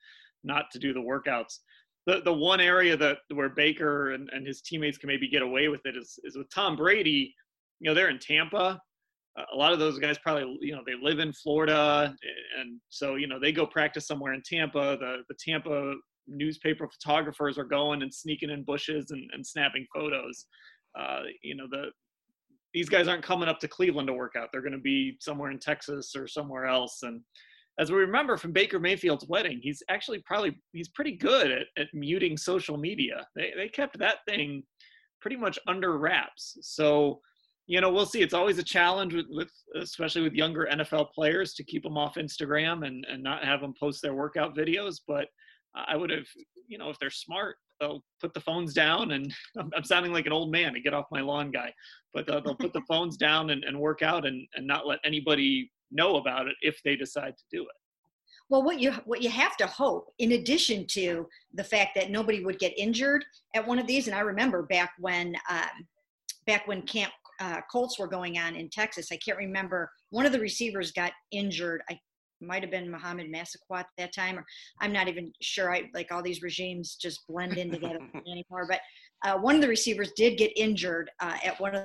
not 0.44 0.70
to 0.72 0.78
do 0.78 0.92
the 0.92 1.00
workouts 1.00 1.58
the 2.08 2.22
the 2.24 2.32
one 2.32 2.60
area 2.60 2.96
that 2.96 3.18
where 3.34 3.50
Baker 3.50 4.12
and, 4.12 4.30
and 4.32 4.46
his 4.46 4.62
teammates 4.62 4.96
can 4.96 5.08
maybe 5.08 5.28
get 5.28 5.42
away 5.42 5.68
with 5.68 5.84
it 5.84 5.94
is 5.94 6.18
is 6.24 6.36
with 6.36 6.52
Tom 6.52 6.74
Brady. 6.74 7.34
You 7.80 7.90
know, 7.90 7.94
they're 7.94 8.08
in 8.08 8.18
Tampa. 8.18 8.80
A 9.52 9.56
lot 9.56 9.72
of 9.72 9.78
those 9.78 10.00
guys 10.00 10.18
probably 10.18 10.56
you 10.62 10.74
know 10.74 10.82
they 10.86 10.94
live 11.00 11.18
in 11.18 11.32
Florida, 11.34 12.16
and 12.58 12.80
so 12.88 13.16
you 13.16 13.28
know 13.28 13.38
they 13.38 13.52
go 13.52 13.66
practice 13.66 14.06
somewhere 14.06 14.32
in 14.32 14.42
Tampa. 14.42 14.96
The 14.98 15.18
the 15.28 15.36
Tampa 15.38 15.94
newspaper 16.26 16.88
photographers 16.88 17.58
are 17.58 17.64
going 17.64 18.02
and 18.02 18.12
sneaking 18.12 18.50
in 18.50 18.64
bushes 18.64 19.10
and, 19.10 19.30
and 19.34 19.46
snapping 19.46 19.86
photos. 19.94 20.46
Uh, 20.98 21.20
you 21.42 21.54
know 21.54 21.66
the 21.70 21.90
these 22.72 22.88
guys 22.88 23.06
aren't 23.06 23.22
coming 23.22 23.50
up 23.50 23.60
to 23.60 23.68
Cleveland 23.68 24.08
to 24.08 24.14
work 24.14 24.32
out. 24.36 24.48
They're 24.50 24.62
going 24.62 24.72
to 24.72 24.78
be 24.78 25.16
somewhere 25.20 25.50
in 25.50 25.58
Texas 25.58 26.14
or 26.16 26.26
somewhere 26.26 26.66
else. 26.66 27.02
And 27.02 27.22
as 27.78 27.92
we 27.92 27.98
remember 27.98 28.36
from 28.36 28.52
Baker 28.52 28.80
Mayfield's 28.80 29.28
wedding, 29.28 29.60
he's 29.62 29.82
actually 29.88 30.20
probably 30.26 30.58
he's 30.72 30.88
pretty 30.88 31.16
good 31.16 31.50
at, 31.50 31.66
at 31.76 31.88
muting 31.94 32.36
social 32.36 32.76
media. 32.76 33.26
They 33.36 33.52
they 33.56 33.68
kept 33.68 33.98
that 33.98 34.18
thing 34.26 34.62
pretty 35.20 35.36
much 35.36 35.58
under 35.66 35.98
wraps. 35.98 36.58
So, 36.60 37.20
you 37.66 37.80
know, 37.80 37.90
we'll 37.92 38.06
see. 38.06 38.22
It's 38.22 38.34
always 38.34 38.58
a 38.58 38.64
challenge 38.64 39.14
with, 39.14 39.26
with 39.30 39.50
especially 39.76 40.22
with 40.22 40.32
younger 40.32 40.68
NFL 40.70 41.12
players 41.12 41.54
to 41.54 41.64
keep 41.64 41.82
them 41.82 41.98
off 41.98 42.16
Instagram 42.16 42.86
and 42.86 43.06
and 43.10 43.22
not 43.22 43.44
have 43.44 43.60
them 43.60 43.74
post 43.78 44.02
their 44.02 44.14
workout 44.14 44.56
videos. 44.56 44.96
But 45.06 45.28
I 45.74 45.96
would 45.96 46.10
have, 46.10 46.26
you 46.66 46.78
know, 46.78 46.90
if 46.90 46.98
they're 46.98 47.10
smart, 47.10 47.56
they'll 47.78 48.02
put 48.20 48.34
the 48.34 48.40
phones 48.40 48.74
down 48.74 49.12
and 49.12 49.32
I'm, 49.58 49.84
sounding 49.84 50.12
like 50.12 50.26
an 50.26 50.32
old 50.32 50.50
man 50.50 50.74
to 50.74 50.80
get 50.80 50.94
off 50.94 51.06
my 51.10 51.20
lawn 51.20 51.50
guy, 51.50 51.72
but 52.12 52.26
they'll, 52.26 52.42
they'll 52.42 52.56
put 52.56 52.72
the 52.72 52.82
phones 52.88 53.16
down 53.16 53.50
and, 53.50 53.64
and 53.64 53.78
work 53.78 54.02
out 54.02 54.26
and, 54.26 54.46
and 54.54 54.66
not 54.66 54.86
let 54.86 54.98
anybody 55.04 55.70
know 55.90 56.16
about 56.16 56.46
it 56.46 56.56
if 56.62 56.82
they 56.82 56.96
decide 56.96 57.36
to 57.36 57.44
do 57.50 57.62
it. 57.62 57.76
Well, 58.50 58.62
what 58.62 58.80
you 58.80 58.92
what 59.04 59.22
you 59.22 59.30
have 59.30 59.56
to 59.58 59.66
hope, 59.66 60.12
in 60.18 60.32
addition 60.32 60.86
to 60.88 61.28
the 61.52 61.64
fact 61.64 61.94
that 61.96 62.10
nobody 62.10 62.42
would 62.44 62.58
get 62.58 62.78
injured 62.78 63.24
at 63.54 63.66
one 63.66 63.78
of 63.78 63.86
these, 63.86 64.06
and 64.06 64.16
I 64.16 64.20
remember 64.20 64.62
back 64.62 64.92
when 64.98 65.34
um, 65.50 65.86
back 66.46 66.66
when 66.66 66.82
Camp 66.82 67.12
uh, 67.40 67.60
Colts 67.70 67.98
were 67.98 68.06
going 68.06 68.38
on 68.38 68.56
in 68.56 68.70
Texas, 68.70 69.08
I 69.12 69.16
can't 69.16 69.36
remember 69.36 69.90
one 70.10 70.24
of 70.24 70.32
the 70.32 70.40
receivers 70.40 70.92
got 70.92 71.12
injured. 71.30 71.82
I 71.90 72.00
might 72.40 72.62
have 72.62 72.70
been 72.70 72.90
Mohamed 72.90 73.30
Massaquoi 73.30 73.80
at 73.80 73.86
that 73.98 74.14
time, 74.14 74.38
or 74.38 74.46
I'm 74.80 74.92
not 74.92 75.08
even 75.08 75.30
sure. 75.42 75.74
I 75.74 75.90
like 75.92 76.10
all 76.10 76.22
these 76.22 76.40
regimes 76.40 76.96
just 76.96 77.26
blend 77.28 77.58
in 77.58 77.70
together 77.70 78.00
anymore. 78.26 78.66
But 78.66 78.80
uh, 79.24 79.38
one 79.38 79.56
of 79.56 79.60
the 79.60 79.68
receivers 79.68 80.12
did 80.16 80.38
get 80.38 80.56
injured 80.56 81.10
uh, 81.20 81.36
at 81.44 81.60
one 81.60 81.74
of 81.74 81.84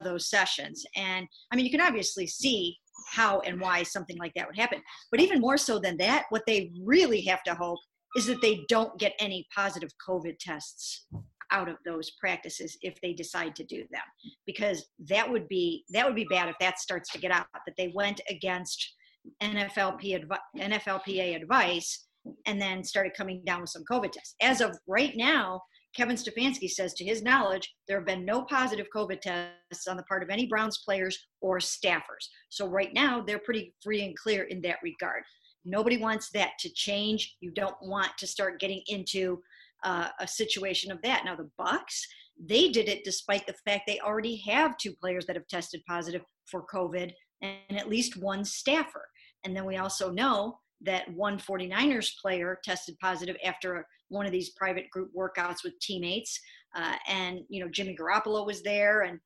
those 0.00 0.30
sessions, 0.30 0.86
and 0.96 1.26
I 1.52 1.56
mean, 1.56 1.66
you 1.66 1.70
can 1.70 1.82
obviously 1.82 2.26
see 2.26 2.78
how 3.06 3.40
and 3.40 3.60
why 3.60 3.82
something 3.82 4.16
like 4.18 4.32
that 4.34 4.46
would 4.46 4.56
happen. 4.56 4.82
But 5.10 5.20
even 5.20 5.40
more 5.40 5.56
so 5.56 5.78
than 5.78 5.96
that, 5.98 6.24
what 6.30 6.42
they 6.46 6.72
really 6.84 7.20
have 7.22 7.42
to 7.44 7.54
hope 7.54 7.78
is 8.16 8.26
that 8.26 8.40
they 8.40 8.64
don't 8.68 8.98
get 8.98 9.14
any 9.20 9.46
positive 9.54 9.90
COVID 10.06 10.38
tests 10.40 11.06
out 11.50 11.68
of 11.68 11.76
those 11.84 12.10
practices 12.20 12.76
if 12.82 13.00
they 13.00 13.12
decide 13.12 13.56
to 13.56 13.64
do 13.64 13.84
them 13.90 14.02
because 14.46 14.86
that 15.08 15.30
would 15.30 15.48
be 15.48 15.84
that 15.90 16.04
would 16.04 16.14
be 16.14 16.26
bad 16.28 16.48
if 16.48 16.56
that 16.60 16.78
starts 16.78 17.10
to 17.10 17.18
get 17.18 17.30
out 17.30 17.46
that 17.66 17.74
they 17.78 17.90
went 17.94 18.20
against 18.28 18.94
NFLP 19.42 20.24
advi- 20.24 20.38
NFLPA 20.58 21.40
advice 21.40 22.06
and 22.46 22.60
then 22.60 22.84
started 22.84 23.12
coming 23.16 23.42
down 23.44 23.62
with 23.62 23.70
some 23.70 23.84
COVID 23.90 24.12
tests. 24.12 24.34
As 24.42 24.60
of 24.60 24.76
right 24.86 25.16
now, 25.16 25.60
Kevin 25.98 26.14
Stefanski 26.14 26.70
says, 26.70 26.94
to 26.94 27.04
his 27.04 27.24
knowledge, 27.24 27.74
there 27.88 27.98
have 27.98 28.06
been 28.06 28.24
no 28.24 28.42
positive 28.42 28.86
COVID 28.94 29.20
tests 29.20 29.88
on 29.88 29.96
the 29.96 30.04
part 30.04 30.22
of 30.22 30.30
any 30.30 30.46
Browns 30.46 30.78
players 30.84 31.18
or 31.40 31.58
staffers. 31.58 32.24
So 32.50 32.68
right 32.68 32.94
now, 32.94 33.20
they're 33.20 33.40
pretty 33.40 33.74
free 33.82 34.04
and 34.04 34.16
clear 34.16 34.44
in 34.44 34.60
that 34.60 34.76
regard. 34.80 35.24
Nobody 35.64 35.96
wants 35.96 36.30
that 36.34 36.52
to 36.60 36.70
change. 36.72 37.34
You 37.40 37.50
don't 37.50 37.74
want 37.82 38.12
to 38.18 38.28
start 38.28 38.60
getting 38.60 38.80
into 38.86 39.42
uh, 39.82 40.10
a 40.20 40.28
situation 40.28 40.92
of 40.92 41.02
that. 41.02 41.24
Now 41.24 41.34
the 41.34 41.50
Bucks, 41.58 42.06
they 42.40 42.68
did 42.68 42.88
it 42.88 43.02
despite 43.02 43.48
the 43.48 43.56
fact 43.64 43.82
they 43.88 43.98
already 43.98 44.36
have 44.46 44.78
two 44.78 44.94
players 45.00 45.26
that 45.26 45.34
have 45.34 45.48
tested 45.48 45.82
positive 45.88 46.22
for 46.48 46.64
COVID 46.72 47.10
and 47.42 47.76
at 47.76 47.88
least 47.88 48.16
one 48.16 48.44
staffer. 48.44 49.04
And 49.42 49.54
then 49.54 49.64
we 49.64 49.78
also 49.78 50.12
know 50.12 50.60
that 50.82 51.12
one 51.12 51.38
49ers 51.38 52.12
player 52.20 52.58
tested 52.64 52.96
positive 53.00 53.36
after 53.44 53.86
one 54.08 54.26
of 54.26 54.32
these 54.32 54.50
private 54.50 54.88
group 54.90 55.10
workouts 55.16 55.64
with 55.64 55.78
teammates. 55.80 56.38
Uh, 56.74 56.94
and, 57.08 57.40
you 57.48 57.62
know, 57.62 57.70
Jimmy 57.70 57.96
Garoppolo 57.96 58.46
was 58.46 58.62
there. 58.62 59.02
And 59.02 59.18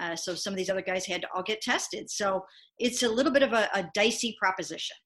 uh, 0.00 0.16
so 0.16 0.34
some 0.34 0.52
of 0.52 0.56
these 0.56 0.70
other 0.70 0.82
guys 0.82 1.06
had 1.06 1.22
to 1.22 1.28
all 1.34 1.42
get 1.42 1.60
tested. 1.60 2.10
So 2.10 2.44
it's 2.78 3.02
a 3.02 3.08
little 3.08 3.32
bit 3.32 3.42
of 3.42 3.52
a, 3.52 3.68
a 3.74 3.88
dicey 3.94 4.36
proposition. 4.40 4.96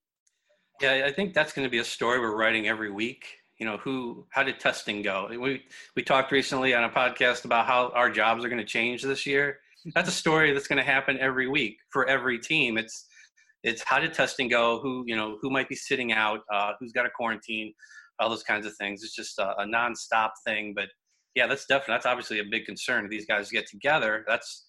Yeah, 0.81 1.05
I 1.07 1.13
think 1.13 1.33
that's 1.33 1.53
going 1.53 1.67
to 1.67 1.71
be 1.71 1.79
a 1.79 1.85
story 1.85 2.21
we're 2.21 2.37
writing 2.37 2.69
every 2.69 2.91
week. 2.91 3.27
You 3.59 3.65
know, 3.65 3.79
who, 3.79 4.27
how 4.31 4.43
did 4.43 4.61
testing 4.61 5.01
go? 5.01 5.29
We, 5.31 5.63
we 5.95 6.03
talked 6.03 6.31
recently 6.31 6.75
on 6.75 6.85
a 6.85 6.91
podcast 6.91 7.47
about 7.47 7.67
how 7.67 7.91
our 7.95 8.11
jobs 8.11 8.45
are 8.45 8.51
going 8.51 8.61
to 8.61 8.67
change 8.67 9.03
this 9.03 9.25
year 9.25 9.61
that's 9.95 10.09
a 10.09 10.13
story 10.13 10.53
that's 10.53 10.67
going 10.67 10.79
to 10.79 10.85
happen 10.85 11.19
every 11.21 11.49
week 11.49 11.79
for 11.91 12.07
every 12.07 12.39
team. 12.39 12.79
It's 12.79 13.07
it's 13.67 13.83
how 13.85 13.99
did 13.99 14.15
testing 14.15 14.49
go? 14.49 14.79
Who 14.81 15.03
you 15.07 15.17
know 15.17 15.39
who 15.43 15.51
might 15.51 15.69
be 15.69 15.75
sitting 15.75 16.13
out? 16.13 16.41
Uh, 16.53 16.73
who's 16.79 16.93
got 16.93 17.05
a 17.05 17.11
quarantine? 17.11 17.75
All 18.21 18.31
those 18.31 18.45
kinds 18.45 18.65
of 18.65 18.75
things. 18.77 19.03
It's 19.03 19.15
just 19.15 19.39
a, 19.39 19.51
a 19.59 19.67
nonstop 19.67 20.31
thing. 20.47 20.73
But 20.75 20.89
yeah, 21.35 21.47
that's 21.49 21.67
definitely 21.67 21.95
that's 21.95 22.07
obviously 22.07 22.39
a 22.39 22.45
big 22.45 22.65
concern. 22.65 23.09
These 23.11 23.27
guys 23.27 23.51
get 23.51 23.67
together. 23.67 24.25
That's 24.27 24.69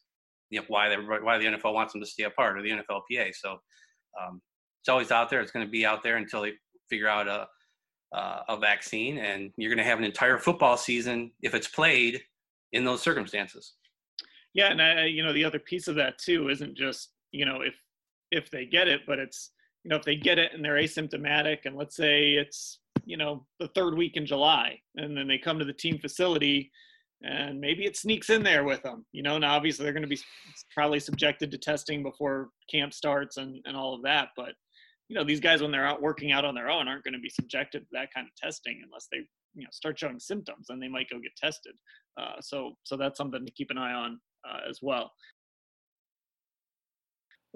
you 0.50 0.60
know, 0.60 0.66
why 0.68 0.90
they 0.90 0.96
why 0.96 1.38
the 1.38 1.46
NFL 1.46 1.76
wants 1.76 1.94
them 1.94 2.02
to 2.02 2.08
stay 2.08 2.24
apart 2.24 2.58
or 2.58 2.64
the 2.64 2.72
NFLPA. 2.72 3.34
So 3.36 3.58
um, 4.20 4.42
it's 4.82 4.90
always 4.90 5.12
out 5.12 5.30
there. 5.30 5.42
It's 5.42 5.52
going 5.52 5.66
to 5.66 5.72
be 5.72 5.86
out 5.86 6.02
there 6.02 6.18
until 6.18 6.42
they 6.42 6.54
figure 6.90 7.08
out 7.08 7.28
a 7.28 7.48
uh, 8.18 8.42
a 8.50 8.58
vaccine, 8.58 9.20
and 9.20 9.52
you're 9.58 9.70
going 9.70 9.84
to 9.84 9.90
have 9.90 10.00
an 10.00 10.06
entire 10.06 10.40
football 10.40 10.76
season 10.76 11.32
if 11.44 11.54
it's 11.54 11.68
played 11.68 12.22
in 12.74 12.84
those 12.84 13.02
circumstances. 13.02 13.74
Yeah, 14.56 14.72
and 14.72 14.82
I, 14.82 15.06
you 15.06 15.24
know 15.24 15.34
the 15.34 15.44
other 15.44 15.60
piece 15.60 15.88
of 15.88 15.96
that 15.96 16.18
too 16.18 16.50
isn't 16.50 16.76
just 16.76 17.12
you 17.32 17.46
know 17.46 17.62
if 17.62 17.76
if 18.32 18.50
they 18.52 18.66
get 18.66 18.88
it, 18.88 19.02
but 19.08 19.20
it's 19.20 19.52
you 19.84 19.90
know 19.90 19.96
if 19.96 20.04
they 20.04 20.16
get 20.16 20.40
it 20.40 20.52
and 20.54 20.64
they're 20.64 20.76
asymptomatic, 20.76 21.60
and 21.66 21.76
let's 21.76 21.96
say 21.96 22.32
it's 22.32 22.80
you 23.06 23.18
know 23.18 23.46
the 23.60 23.70
third 23.70 23.96
week 23.96 24.18
in 24.18 24.26
July, 24.26 24.80
and 24.96 25.18
then 25.18 25.28
they 25.28 25.38
come 25.38 25.60
to 25.60 25.66
the 25.66 25.74
team 25.74 26.00
facility, 26.00 26.72
and 27.24 27.60
maybe 27.60 27.86
it 27.86 27.98
sneaks 27.98 28.30
in 28.30 28.44
there 28.44 28.64
with 28.64 28.84
them. 28.84 29.06
You 29.12 29.24
know, 29.24 29.38
now 29.38 29.56
obviously 29.56 29.84
they're 29.84 29.94
going 29.94 30.02
to 30.02 30.08
be 30.08 30.20
probably 30.74 31.00
subjected 31.00 31.52
to 31.52 31.58
testing 31.58 32.04
before 32.04 32.50
camp 32.70 32.94
starts 32.94 33.38
and 33.38 33.60
and 33.66 33.76
all 33.76 33.94
of 33.94 34.04
that, 34.04 34.30
but 34.36 34.54
you 35.10 35.16
know 35.16 35.24
these 35.24 35.40
guys 35.40 35.62
when 35.62 35.72
they're 35.72 35.88
out 35.88 36.02
working 36.02 36.32
out 36.32 36.46
on 36.46 36.56
their 36.56 36.70
own 36.70 36.88
aren't 36.88 37.04
going 37.04 37.14
to 37.14 37.20
be 37.20 37.30
subjected 37.30 37.80
to 37.80 37.88
that 37.94 38.14
kind 38.14 38.28
of 38.28 38.36
testing 38.36 38.82
unless 38.84 39.08
they 39.12 39.20
you 39.56 39.64
know 39.64 39.70
start 39.72 39.98
showing 39.98 40.20
symptoms 40.20 40.68
and 40.70 40.82
they 40.82 40.88
might 40.88 41.10
go 41.10 41.20
get 41.20 41.36
tested 41.36 41.74
uh, 42.20 42.40
so 42.42 42.74
so 42.84 42.98
that's 42.98 43.18
something 43.18 43.46
to 43.46 43.52
keep 43.52 43.72
an 43.72 43.78
eye 43.78 43.94
on 43.94 44.20
uh, 44.48 44.60
as 44.70 44.80
well 44.82 45.12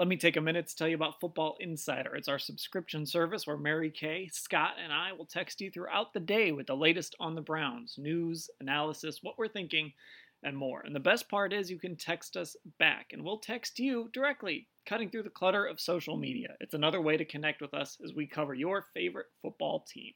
let 0.01 0.07
me 0.07 0.17
take 0.17 0.35
a 0.35 0.41
minute 0.41 0.65
to 0.65 0.75
tell 0.75 0.87
you 0.87 0.95
about 0.95 1.19
Football 1.19 1.57
Insider. 1.59 2.15
It's 2.15 2.27
our 2.27 2.39
subscription 2.39 3.05
service 3.05 3.45
where 3.45 3.55
Mary 3.55 3.91
Kay, 3.91 4.29
Scott, 4.33 4.71
and 4.83 4.91
I 4.91 5.13
will 5.13 5.27
text 5.27 5.61
you 5.61 5.69
throughout 5.69 6.11
the 6.11 6.19
day 6.19 6.51
with 6.51 6.65
the 6.65 6.75
latest 6.75 7.15
on 7.19 7.35
the 7.35 7.41
Browns 7.41 7.99
news, 7.99 8.49
analysis, 8.61 9.19
what 9.21 9.37
we're 9.37 9.47
thinking, 9.47 9.93
and 10.41 10.57
more. 10.57 10.81
And 10.81 10.95
the 10.95 10.99
best 10.99 11.29
part 11.29 11.53
is 11.53 11.69
you 11.69 11.77
can 11.77 11.95
text 11.95 12.35
us 12.35 12.55
back, 12.79 13.11
and 13.13 13.23
we'll 13.23 13.37
text 13.37 13.77
you 13.77 14.09
directly, 14.11 14.67
cutting 14.87 15.11
through 15.11 15.21
the 15.21 15.29
clutter 15.29 15.65
of 15.65 15.79
social 15.79 16.17
media. 16.17 16.55
It's 16.61 16.73
another 16.73 16.99
way 16.99 17.15
to 17.15 17.23
connect 17.23 17.61
with 17.61 17.75
us 17.75 17.99
as 18.03 18.11
we 18.11 18.25
cover 18.25 18.55
your 18.55 18.87
favorite 18.95 19.27
football 19.43 19.85
team. 19.87 20.13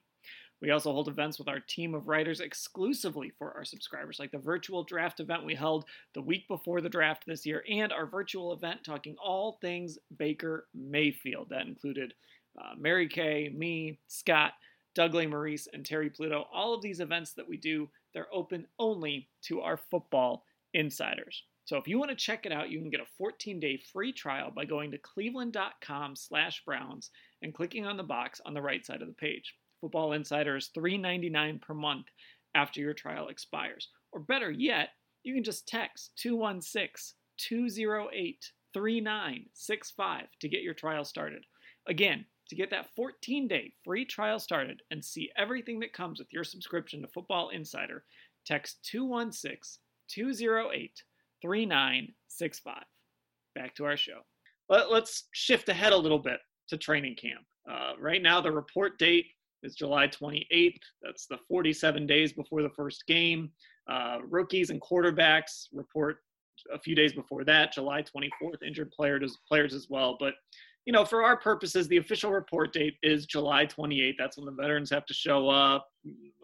We 0.62 0.70
also 0.70 0.92
hold 0.92 1.08
events 1.08 1.38
with 1.38 1.48
our 1.48 1.60
team 1.60 1.94
of 1.94 2.08
writers 2.08 2.40
exclusively 2.40 3.30
for 3.38 3.52
our 3.54 3.64
subscribers, 3.64 4.18
like 4.18 4.32
the 4.32 4.38
virtual 4.38 4.84
draft 4.84 5.20
event 5.20 5.44
we 5.44 5.54
held 5.54 5.84
the 6.14 6.22
week 6.22 6.48
before 6.48 6.80
the 6.80 6.88
draft 6.88 7.24
this 7.26 7.44
year, 7.44 7.62
and 7.70 7.92
our 7.92 8.06
virtual 8.06 8.52
event 8.52 8.82
talking 8.82 9.16
all 9.22 9.58
things 9.60 9.98
Baker 10.16 10.66
Mayfield. 10.74 11.50
That 11.50 11.66
included 11.66 12.14
uh, 12.58 12.74
Mary 12.78 13.06
Kay, 13.06 13.52
me, 13.54 13.98
Scott, 14.08 14.52
Doug 14.94 15.12
Lesmerises, 15.12 15.68
and 15.74 15.84
Terry 15.84 16.08
Pluto. 16.08 16.46
All 16.52 16.72
of 16.72 16.80
these 16.80 17.00
events 17.00 17.32
that 17.32 17.48
we 17.48 17.58
do, 17.58 17.90
they're 18.14 18.32
open 18.32 18.66
only 18.78 19.28
to 19.42 19.60
our 19.60 19.76
football 19.76 20.44
insiders. 20.72 21.44
So 21.66 21.76
if 21.76 21.88
you 21.88 21.98
want 21.98 22.10
to 22.10 22.16
check 22.16 22.46
it 22.46 22.52
out, 22.52 22.70
you 22.70 22.80
can 22.80 22.90
get 22.90 23.00
a 23.00 23.22
14-day 23.22 23.82
free 23.92 24.12
trial 24.12 24.52
by 24.54 24.64
going 24.64 24.92
to 24.92 24.98
cleveland.com 24.98 26.16
slash 26.16 26.62
browns 26.64 27.10
and 27.42 27.52
clicking 27.52 27.84
on 27.84 27.96
the 27.96 28.04
box 28.04 28.40
on 28.46 28.54
the 28.54 28.62
right 28.62 28.86
side 28.86 29.02
of 29.02 29.08
the 29.08 29.14
page. 29.14 29.54
Football 29.80 30.12
Insider 30.12 30.56
is 30.56 30.70
$3.99 30.76 31.60
per 31.60 31.74
month 31.74 32.06
after 32.54 32.80
your 32.80 32.94
trial 32.94 33.28
expires. 33.28 33.88
Or 34.12 34.20
better 34.20 34.50
yet, 34.50 34.90
you 35.22 35.34
can 35.34 35.44
just 35.44 35.68
text 35.68 36.12
216 36.16 37.16
208 37.38 38.52
3965 38.72 40.26
to 40.40 40.48
get 40.48 40.62
your 40.62 40.74
trial 40.74 41.04
started. 41.04 41.44
Again, 41.88 42.24
to 42.48 42.56
get 42.56 42.70
that 42.70 42.94
14 42.94 43.48
day 43.48 43.72
free 43.84 44.04
trial 44.04 44.38
started 44.38 44.82
and 44.90 45.04
see 45.04 45.30
everything 45.36 45.80
that 45.80 45.92
comes 45.92 46.18
with 46.18 46.32
your 46.32 46.44
subscription 46.44 47.02
to 47.02 47.08
Football 47.08 47.50
Insider, 47.50 48.04
text 48.44 48.78
216 48.90 49.80
208 50.08 51.02
3965. 51.42 52.82
Back 53.54 53.74
to 53.74 53.84
our 53.84 53.96
show. 53.96 54.20
Let, 54.68 54.86
us 54.90 55.24
shift 55.32 55.68
ahead 55.68 55.92
a 55.92 55.96
little 55.96 56.18
bit 56.18 56.40
to 56.68 56.76
training 56.76 57.16
camp. 57.16 57.44
Uh, 57.70 57.92
right 57.98 58.22
now, 58.22 58.40
the 58.40 58.50
report 58.50 58.98
date 58.98 59.26
is 59.62 59.74
July 59.74 60.08
28th. 60.08 60.78
That's 61.02 61.26
the 61.26 61.38
47 61.48 62.06
days 62.06 62.32
before 62.32 62.62
the 62.62 62.70
first 62.70 63.06
game. 63.06 63.50
Uh, 63.90 64.18
rookies 64.28 64.70
and 64.70 64.80
quarterbacks 64.80 65.66
report 65.72 66.18
a 66.72 66.78
few 66.78 66.94
days 66.94 67.12
before 67.12 67.44
that, 67.44 67.72
July 67.72 68.02
24th. 68.02 68.62
Injured 68.66 68.90
players 68.90 69.38
players 69.48 69.74
as 69.74 69.88
well, 69.88 70.16
but 70.18 70.34
you 70.86 70.92
know, 70.92 71.04
for 71.04 71.24
our 71.24 71.36
purposes, 71.36 71.88
the 71.88 71.96
official 71.96 72.30
report 72.30 72.72
date 72.72 72.94
is 73.02 73.26
July 73.26 73.66
28th. 73.66 74.14
That's 74.18 74.36
when 74.36 74.46
the 74.46 74.52
veterans 74.52 74.88
have 74.90 75.04
to 75.06 75.14
show 75.14 75.48
up. 75.48 75.88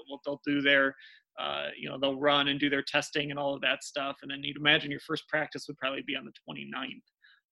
What 0.08 0.20
they'll 0.26 0.40
do 0.44 0.60
their, 0.60 0.96
uh, 1.40 1.68
you 1.78 1.88
know, 1.88 1.96
they'll 1.96 2.18
run 2.18 2.48
and 2.48 2.58
do 2.58 2.68
their 2.68 2.82
testing 2.82 3.30
and 3.30 3.38
all 3.38 3.54
of 3.54 3.60
that 3.60 3.84
stuff. 3.84 4.16
And 4.20 4.30
then 4.30 4.42
you'd 4.42 4.56
imagine 4.56 4.90
your 4.90 5.00
first 5.00 5.28
practice 5.28 5.66
would 5.68 5.78
probably 5.78 6.02
be 6.02 6.16
on 6.16 6.24
the 6.24 6.32
29th. 6.48 7.02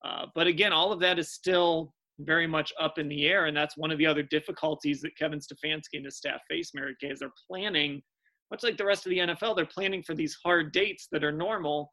Uh, 0.05 0.27
but 0.35 0.49
again, 0.49 0.73
all 0.73 0.93
of 0.93 0.99
that 1.01 1.19
is 1.19 1.31
still 1.31 1.95
very 2.25 2.47
much 2.47 2.73
up 2.81 2.99
in 2.99 3.09
the 3.09 3.27
air. 3.27 3.47
And 3.47 3.57
that's 3.57 3.77
one 3.77 3.91
of 3.91 3.99
the 3.99 4.07
other 4.07 4.23
difficulties 4.23 5.01
that 5.01 5.17
Kevin 5.17 5.41
Stefanski 5.41 5.95
and 5.95 6.05
his 6.05 6.17
staff 6.17 6.41
face, 6.49 6.73
Mary 6.75 6.95
Kay, 7.01 7.09
is 7.09 7.21
they're 7.21 7.31
planning, 7.49 8.03
much 8.51 8.63
like 8.63 8.77
the 8.77 8.85
rest 8.85 9.07
of 9.07 9.11
the 9.11 9.19
NFL, 9.19 9.57
they're 9.57 9.67
planning 9.67 10.03
for 10.03 10.15
these 10.15 10.37
hard 10.45 10.73
dates 10.73 11.09
that 11.13 11.25
are 11.25 11.33
normal, 11.33 11.91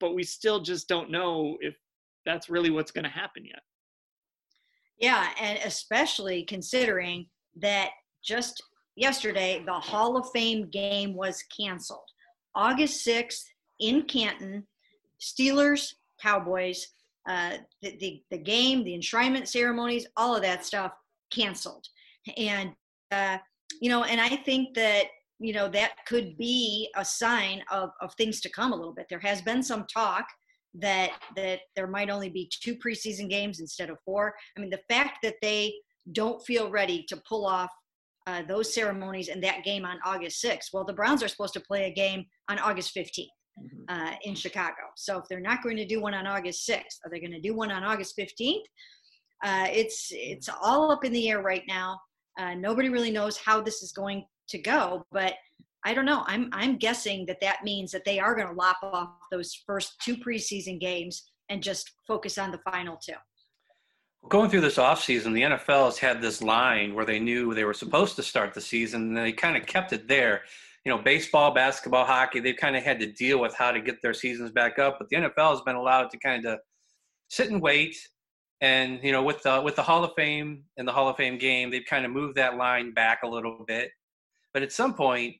but 0.00 0.14
we 0.14 0.22
still 0.22 0.60
just 0.60 0.88
don't 0.88 1.10
know 1.10 1.56
if 1.60 1.74
that's 2.26 2.48
really 2.48 2.70
what's 2.70 2.90
going 2.90 3.04
to 3.04 3.10
happen 3.10 3.44
yet. 3.44 3.60
Yeah, 4.98 5.28
and 5.40 5.58
especially 5.64 6.44
considering 6.44 7.26
that 7.56 7.90
just 8.24 8.62
yesterday 8.96 9.62
the 9.66 9.72
Hall 9.72 10.16
of 10.16 10.26
Fame 10.32 10.68
game 10.70 11.14
was 11.14 11.42
canceled. 11.56 12.08
August 12.54 13.06
6th 13.06 13.42
in 13.80 14.02
Canton, 14.02 14.66
Steelers, 15.20 15.88
Cowboys, 16.20 16.86
uh, 17.28 17.58
the, 17.82 17.96
the, 17.98 18.22
the 18.30 18.38
game, 18.38 18.84
the 18.84 18.96
enshrinement 18.96 19.48
ceremonies, 19.48 20.06
all 20.16 20.36
of 20.36 20.42
that 20.42 20.64
stuff 20.64 20.92
canceled. 21.32 21.86
And, 22.36 22.72
uh, 23.10 23.38
you 23.80 23.88
know, 23.88 24.04
and 24.04 24.20
I 24.20 24.36
think 24.36 24.74
that, 24.74 25.06
you 25.38 25.52
know, 25.52 25.68
that 25.68 25.92
could 26.06 26.36
be 26.36 26.90
a 26.96 27.04
sign 27.04 27.62
of, 27.70 27.90
of 28.00 28.14
things 28.14 28.40
to 28.42 28.50
come 28.50 28.72
a 28.72 28.76
little 28.76 28.94
bit. 28.94 29.06
There 29.08 29.20
has 29.20 29.42
been 29.42 29.62
some 29.62 29.86
talk 29.92 30.26
that 30.76 31.10
that 31.36 31.60
there 31.76 31.86
might 31.86 32.10
only 32.10 32.28
be 32.28 32.50
two 32.50 32.76
preseason 32.76 33.30
games 33.30 33.60
instead 33.60 33.90
of 33.90 33.98
four. 34.04 34.34
I 34.56 34.60
mean, 34.60 34.70
the 34.70 34.80
fact 34.88 35.18
that 35.22 35.36
they 35.40 35.74
don't 36.12 36.44
feel 36.44 36.68
ready 36.68 37.04
to 37.08 37.22
pull 37.28 37.46
off 37.46 37.70
uh, 38.26 38.42
those 38.48 38.74
ceremonies 38.74 39.28
and 39.28 39.42
that 39.44 39.64
game 39.64 39.84
on 39.84 39.98
August 40.04 40.42
6th. 40.42 40.72
Well, 40.72 40.84
the 40.84 40.92
Browns 40.92 41.22
are 41.22 41.28
supposed 41.28 41.54
to 41.54 41.60
play 41.60 41.84
a 41.84 41.94
game 41.94 42.24
on 42.48 42.58
August 42.58 42.94
15th 42.94 43.28
mm-hmm. 43.58 43.84
uh, 43.88 44.14
in 44.24 44.34
Chicago. 44.34 44.82
So 44.96 45.18
if 45.18 45.24
they're 45.28 45.40
not 45.40 45.62
going 45.62 45.76
to 45.76 45.86
do 45.86 46.00
one 46.00 46.14
on 46.14 46.26
August 46.26 46.68
6th, 46.68 46.98
are 47.04 47.10
they 47.10 47.20
going 47.20 47.32
to 47.32 47.40
do 47.40 47.54
one 47.54 47.70
on 47.70 47.84
August 47.84 48.16
15th? 48.18 48.64
Uh, 49.42 49.66
it's 49.70 50.08
it's 50.10 50.48
all 50.62 50.90
up 50.90 51.04
in 51.04 51.12
the 51.12 51.28
air 51.28 51.42
right 51.42 51.64
now. 51.68 51.98
Uh, 52.38 52.54
nobody 52.54 52.88
really 52.88 53.10
knows 53.10 53.36
how 53.36 53.60
this 53.60 53.82
is 53.82 53.92
going 53.92 54.24
to 54.48 54.58
go, 54.58 55.04
but 55.12 55.34
I 55.84 55.92
don't 55.92 56.06
know. 56.06 56.24
I'm 56.26 56.48
I'm 56.52 56.76
guessing 56.78 57.26
that 57.26 57.40
that 57.40 57.62
means 57.62 57.90
that 57.92 58.04
they 58.04 58.18
are 58.18 58.34
going 58.34 58.48
to 58.48 58.54
lop 58.54 58.78
off 58.82 59.10
those 59.30 59.62
first 59.66 60.00
two 60.00 60.16
preseason 60.16 60.80
games 60.80 61.30
and 61.50 61.62
just 61.62 61.92
focus 62.06 62.38
on 62.38 62.50
the 62.50 62.60
final 62.70 62.96
two. 62.96 63.14
Going 64.30 64.48
through 64.48 64.62
this 64.62 64.78
offseason, 64.78 65.34
the 65.34 65.42
NFL 65.42 65.84
has 65.84 65.98
had 65.98 66.22
this 66.22 66.40
line 66.40 66.94
where 66.94 67.04
they 67.04 67.20
knew 67.20 67.52
they 67.52 67.64
were 67.64 67.74
supposed 67.74 68.16
to 68.16 68.22
start 68.22 68.54
the 68.54 68.60
season, 68.60 69.08
and 69.08 69.16
they 69.16 69.32
kind 69.32 69.56
of 69.58 69.66
kept 69.66 69.92
it 69.92 70.08
there. 70.08 70.42
You 70.84 70.92
know, 70.92 70.98
baseball, 70.98 71.52
basketball, 71.52 72.04
hockey, 72.04 72.40
they've 72.40 72.56
kind 72.56 72.76
of 72.76 72.82
had 72.82 73.00
to 73.00 73.06
deal 73.06 73.40
with 73.40 73.54
how 73.54 73.72
to 73.72 73.80
get 73.80 74.02
their 74.02 74.12
seasons 74.12 74.50
back 74.50 74.78
up, 74.78 74.98
but 74.98 75.08
the 75.08 75.16
NFL 75.16 75.50
has 75.50 75.60
been 75.62 75.76
allowed 75.76 76.10
to 76.10 76.18
kind 76.18 76.44
of 76.46 76.58
sit 77.28 77.50
and 77.50 77.62
wait. 77.62 77.96
And 78.60 79.00
you 79.02 79.12
know, 79.12 79.22
with 79.22 79.42
the 79.42 79.60
with 79.62 79.76
the 79.76 79.82
Hall 79.82 80.04
of 80.04 80.12
Fame 80.14 80.64
and 80.76 80.86
the 80.86 80.92
Hall 80.92 81.08
of 81.08 81.16
Fame 81.16 81.38
game, 81.38 81.70
they've 81.70 81.84
kind 81.88 82.04
of 82.04 82.12
moved 82.12 82.36
that 82.36 82.56
line 82.56 82.92
back 82.92 83.22
a 83.22 83.28
little 83.28 83.64
bit. 83.66 83.90
But 84.52 84.62
at 84.62 84.72
some 84.72 84.94
point, 84.94 85.34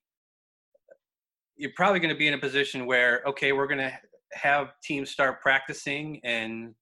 you're 1.56 1.72
probably 1.76 2.00
going 2.00 2.12
to 2.12 2.18
be 2.18 2.26
in 2.26 2.34
a 2.34 2.38
position 2.38 2.86
where 2.86 3.22
okay 3.26 3.52
we're 3.52 3.66
going 3.66 3.78
to 3.78 3.92
have 4.32 4.72
teams 4.82 5.10
start 5.10 5.40
practicing 5.40 6.20
and 6.24 6.74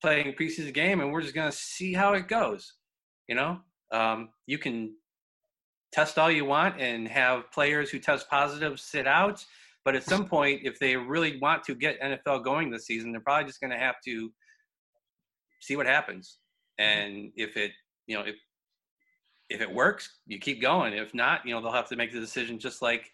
playing 0.00 0.28
a 0.28 0.32
preseason 0.32 0.72
game 0.72 1.00
and 1.00 1.12
we're 1.12 1.22
just 1.22 1.34
going 1.34 1.50
to 1.50 1.56
see 1.56 1.92
how 1.92 2.12
it 2.12 2.28
goes 2.28 2.74
you 3.28 3.34
know 3.34 3.58
um, 3.92 4.30
you 4.46 4.58
can 4.58 4.94
test 5.92 6.18
all 6.18 6.30
you 6.30 6.44
want 6.44 6.80
and 6.80 7.08
have 7.08 7.50
players 7.52 7.90
who 7.90 7.98
test 7.98 8.28
positive 8.28 8.78
sit 8.80 9.06
out 9.06 9.44
but 9.84 9.94
at 9.94 10.04
some 10.04 10.26
point 10.26 10.60
if 10.64 10.78
they 10.78 10.96
really 10.96 11.38
want 11.38 11.62
to 11.62 11.74
get 11.74 12.00
nfl 12.00 12.42
going 12.42 12.70
this 12.70 12.86
season 12.86 13.12
they're 13.12 13.20
probably 13.20 13.46
just 13.46 13.60
going 13.60 13.70
to 13.70 13.78
have 13.78 13.96
to 14.04 14.30
see 15.60 15.76
what 15.76 15.86
happens 15.86 16.38
mm-hmm. 16.80 16.90
and 16.90 17.32
if 17.36 17.56
it 17.56 17.72
you 18.06 18.16
know 18.16 18.24
if 18.24 18.36
if 19.50 19.60
it 19.60 19.72
works 19.72 20.18
you 20.26 20.38
keep 20.38 20.62
going 20.62 20.92
if 20.94 21.14
not 21.14 21.44
you 21.44 21.54
know 21.54 21.60
they'll 21.60 21.72
have 21.72 21.88
to 21.88 21.96
make 21.96 22.12
the 22.12 22.20
decision 22.20 22.58
just 22.58 22.80
like 22.80 23.10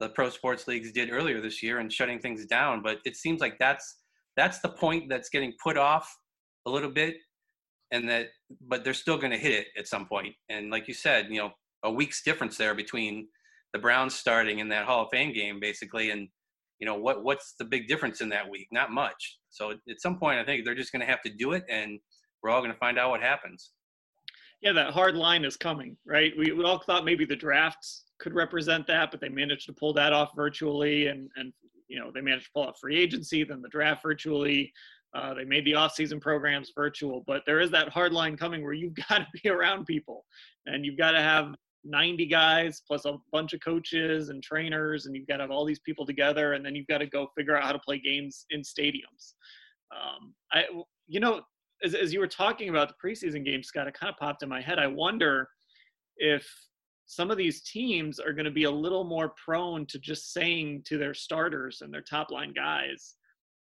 the 0.00 0.08
pro 0.08 0.30
sports 0.30 0.66
leagues 0.66 0.90
did 0.90 1.10
earlier 1.12 1.40
this 1.40 1.62
year 1.62 1.78
and 1.78 1.92
shutting 1.92 2.18
things 2.18 2.46
down. 2.46 2.82
But 2.82 2.98
it 3.04 3.16
seems 3.16 3.40
like 3.40 3.58
that's 3.58 3.98
that's 4.36 4.58
the 4.60 4.70
point 4.70 5.08
that's 5.08 5.28
getting 5.28 5.52
put 5.62 5.76
off 5.76 6.18
a 6.66 6.70
little 6.70 6.90
bit, 6.90 7.16
and 7.92 8.08
that 8.08 8.28
but 8.66 8.82
they're 8.82 8.94
still 8.94 9.18
going 9.18 9.30
to 9.30 9.38
hit 9.38 9.52
it 9.52 9.66
at 9.78 9.86
some 9.86 10.06
point. 10.06 10.34
And 10.48 10.70
like 10.70 10.88
you 10.88 10.94
said, 10.94 11.26
you 11.30 11.38
know, 11.38 11.50
a 11.82 11.90
week's 11.90 12.22
difference 12.22 12.56
there 12.56 12.74
between 12.74 13.28
the 13.72 13.78
Browns 13.78 14.14
starting 14.14 14.58
in 14.58 14.68
that 14.68 14.86
Hall 14.86 15.04
of 15.04 15.08
Fame 15.10 15.32
game, 15.32 15.60
basically, 15.60 16.10
and 16.10 16.28
you 16.78 16.86
know 16.86 16.96
what 16.96 17.24
what's 17.24 17.54
the 17.58 17.64
big 17.64 17.88
difference 17.88 18.20
in 18.20 18.28
that 18.30 18.48
week? 18.48 18.68
Not 18.72 18.90
much. 18.90 19.38
So 19.50 19.72
at 19.72 20.00
some 20.00 20.18
point, 20.18 20.38
I 20.38 20.44
think 20.44 20.64
they're 20.64 20.74
just 20.74 20.92
going 20.92 21.00
to 21.00 21.06
have 21.06 21.22
to 21.22 21.30
do 21.30 21.52
it, 21.52 21.64
and 21.68 21.98
we're 22.42 22.50
all 22.50 22.60
going 22.60 22.72
to 22.72 22.78
find 22.78 22.98
out 22.98 23.10
what 23.10 23.20
happens. 23.20 23.72
Yeah, 24.62 24.72
that 24.72 24.92
hard 24.92 25.14
line 25.14 25.44
is 25.44 25.56
coming, 25.56 25.96
right? 26.06 26.32
We, 26.36 26.52
we 26.52 26.64
all 26.64 26.82
thought 26.84 27.04
maybe 27.04 27.24
the 27.24 27.36
drafts 27.36 28.04
could 28.18 28.34
represent 28.34 28.86
that, 28.88 29.10
but 29.10 29.20
they 29.20 29.30
managed 29.30 29.66
to 29.66 29.72
pull 29.72 29.94
that 29.94 30.12
off 30.12 30.30
virtually, 30.34 31.06
and 31.06 31.28
and 31.36 31.52
you 31.88 31.98
know 31.98 32.10
they 32.12 32.20
managed 32.20 32.46
to 32.46 32.50
pull 32.54 32.66
off 32.66 32.78
free 32.80 32.98
agency, 32.98 33.44
then 33.44 33.62
the 33.62 33.68
draft 33.68 34.02
virtually. 34.02 34.72
Uh, 35.12 35.34
they 35.34 35.44
made 35.44 35.64
the 35.64 35.74
off-season 35.74 36.20
programs 36.20 36.70
virtual, 36.72 37.24
but 37.26 37.42
there 37.44 37.58
is 37.58 37.68
that 37.68 37.88
hard 37.88 38.12
line 38.12 38.36
coming 38.36 38.62
where 38.62 38.72
you've 38.72 38.94
got 39.08 39.18
to 39.18 39.26
be 39.42 39.48
around 39.50 39.84
people, 39.84 40.24
and 40.66 40.86
you've 40.86 40.98
got 40.98 41.12
to 41.12 41.20
have 41.20 41.52
90 41.84 42.26
guys 42.26 42.82
plus 42.86 43.04
a 43.04 43.16
bunch 43.32 43.52
of 43.52 43.60
coaches 43.60 44.28
and 44.28 44.42
trainers, 44.42 45.06
and 45.06 45.14
you've 45.14 45.26
got 45.26 45.38
to 45.38 45.44
have 45.44 45.50
all 45.50 45.64
these 45.64 45.80
people 45.80 46.04
together, 46.06 46.52
and 46.52 46.64
then 46.64 46.74
you've 46.74 46.86
got 46.86 46.98
to 46.98 47.06
go 47.06 47.28
figure 47.36 47.56
out 47.56 47.64
how 47.64 47.72
to 47.72 47.78
play 47.78 47.98
games 47.98 48.46
in 48.50 48.60
stadiums. 48.60 49.34
Um, 49.92 50.34
I, 50.52 50.64
you 51.08 51.20
know, 51.20 51.42
as, 51.82 51.94
as 51.94 52.12
you 52.12 52.20
were 52.20 52.28
talking 52.28 52.68
about 52.68 52.88
the 52.88 53.08
preseason 53.08 53.44
games 53.44 53.68
Scott, 53.68 53.88
it 53.88 53.94
kind 53.98 54.12
of 54.12 54.18
popped 54.18 54.42
in 54.42 54.48
my 54.48 54.60
head. 54.60 54.78
I 54.78 54.86
wonder 54.86 55.48
if 56.16 56.46
some 57.06 57.30
of 57.30 57.36
these 57.36 57.62
teams 57.62 58.20
are 58.20 58.32
going 58.32 58.44
to 58.44 58.50
be 58.50 58.64
a 58.64 58.70
little 58.70 59.04
more 59.04 59.32
prone 59.42 59.86
to 59.86 59.98
just 59.98 60.32
saying 60.32 60.82
to 60.86 60.96
their 60.96 61.14
starters 61.14 61.80
and 61.80 61.92
their 61.92 62.02
top 62.02 62.30
line 62.30 62.52
guys, 62.52 63.16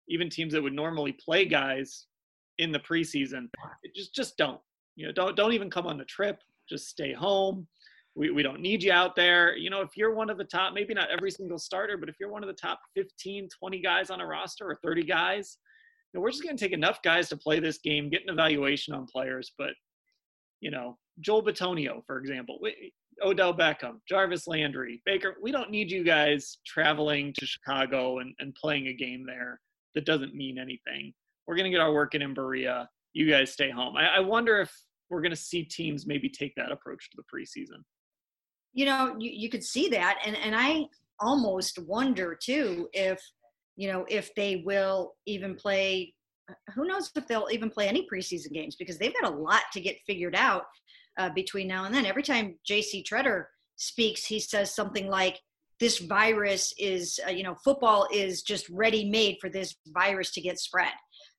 even 0.08 0.28
teams 0.28 0.52
that 0.52 0.62
would 0.62 0.74
normally 0.74 1.12
play 1.12 1.46
guys 1.46 2.06
in 2.58 2.72
the 2.72 2.80
preseason, 2.80 3.48
just 3.94 4.14
just 4.14 4.36
don't. 4.36 4.60
You 4.96 5.06
know, 5.06 5.12
don't 5.12 5.36
don't 5.36 5.52
even 5.52 5.70
come 5.70 5.86
on 5.86 5.96
the 5.96 6.04
trip. 6.04 6.42
Just 6.68 6.88
stay 6.88 7.12
home. 7.12 7.66
We, 8.14 8.30
we 8.30 8.42
don't 8.42 8.60
need 8.60 8.82
you 8.82 8.92
out 8.92 9.14
there. 9.14 9.56
You 9.56 9.70
know, 9.70 9.80
if 9.80 9.96
you're 9.96 10.14
one 10.14 10.30
of 10.30 10.38
the 10.38 10.44
top, 10.44 10.74
maybe 10.74 10.94
not 10.94 11.10
every 11.10 11.30
single 11.30 11.58
starter, 11.58 11.96
but 11.96 12.08
if 12.08 12.16
you're 12.18 12.30
one 12.30 12.42
of 12.42 12.48
the 12.48 12.54
top 12.54 12.80
15, 12.96 13.48
20 13.58 13.80
guys 13.80 14.10
on 14.10 14.20
a 14.20 14.26
roster 14.26 14.68
or 14.68 14.78
30 14.82 15.04
guys, 15.04 15.58
you 16.12 16.18
know, 16.18 16.22
we're 16.22 16.30
just 16.30 16.42
going 16.42 16.56
to 16.56 16.64
take 16.64 16.72
enough 16.72 17.00
guys 17.02 17.28
to 17.28 17.36
play 17.36 17.60
this 17.60 17.78
game, 17.78 18.08
get 18.08 18.22
an 18.22 18.30
evaluation 18.30 18.94
on 18.94 19.06
players. 19.06 19.52
But, 19.56 19.72
you 20.60 20.70
know, 20.70 20.98
Joel 21.20 21.44
Bitonio, 21.44 22.04
for 22.06 22.18
example, 22.18 22.58
Odell 23.22 23.54
Beckham, 23.54 24.00
Jarvis 24.08 24.46
Landry, 24.46 25.02
Baker. 25.04 25.36
We 25.42 25.52
don't 25.52 25.70
need 25.70 25.90
you 25.90 26.04
guys 26.04 26.58
traveling 26.66 27.34
to 27.38 27.46
Chicago 27.46 28.18
and, 28.18 28.34
and 28.38 28.54
playing 28.54 28.88
a 28.88 28.92
game 28.92 29.24
there 29.26 29.60
that 29.94 30.06
doesn't 30.06 30.34
mean 30.34 30.58
anything. 30.58 31.12
We're 31.46 31.56
going 31.56 31.64
to 31.64 31.70
get 31.70 31.80
our 31.80 31.92
work 31.92 32.14
in 32.14 32.22
in 32.22 32.34
Berea. 32.34 32.88
You 33.12 33.30
guys 33.30 33.52
stay 33.52 33.70
home. 33.70 33.96
I, 33.96 34.16
I 34.16 34.20
wonder 34.20 34.60
if 34.60 34.72
we're 35.10 35.22
going 35.22 35.30
to 35.30 35.36
see 35.36 35.64
teams 35.64 36.06
maybe 36.06 36.28
take 36.28 36.54
that 36.56 36.70
approach 36.70 37.10
to 37.10 37.16
the 37.16 37.24
preseason. 37.24 37.82
You 38.74 38.86
know, 38.86 39.16
you, 39.18 39.30
you 39.32 39.48
could 39.48 39.64
see 39.64 39.88
that. 39.88 40.18
And, 40.24 40.36
and 40.36 40.54
I 40.54 40.86
almost 41.20 41.78
wonder, 41.78 42.38
too, 42.40 42.88
if, 42.92 43.20
you 43.76 43.90
know, 43.90 44.04
if 44.08 44.34
they 44.34 44.62
will 44.64 45.14
even 45.26 45.54
play 45.54 46.14
who 46.74 46.86
knows 46.86 47.10
if 47.14 47.26
they'll 47.26 47.48
even 47.50 47.70
play 47.70 47.88
any 47.88 48.06
preseason 48.10 48.52
games 48.52 48.76
because 48.76 48.98
they've 48.98 49.14
got 49.20 49.32
a 49.32 49.36
lot 49.36 49.62
to 49.72 49.80
get 49.80 49.98
figured 50.06 50.34
out 50.34 50.64
uh, 51.18 51.30
between 51.30 51.68
now 51.68 51.84
and 51.84 51.94
then. 51.94 52.06
Every 52.06 52.22
time 52.22 52.58
J.C. 52.64 53.04
Tretter 53.04 53.44
speaks, 53.76 54.24
he 54.24 54.40
says 54.40 54.74
something 54.74 55.08
like, 55.08 55.38
"This 55.80 55.98
virus 55.98 56.72
is, 56.78 57.20
uh, 57.26 57.30
you 57.30 57.42
know, 57.42 57.56
football 57.64 58.08
is 58.12 58.42
just 58.42 58.68
ready 58.70 59.08
made 59.08 59.36
for 59.40 59.48
this 59.50 59.74
virus 59.88 60.30
to 60.32 60.40
get 60.40 60.58
spread." 60.58 60.92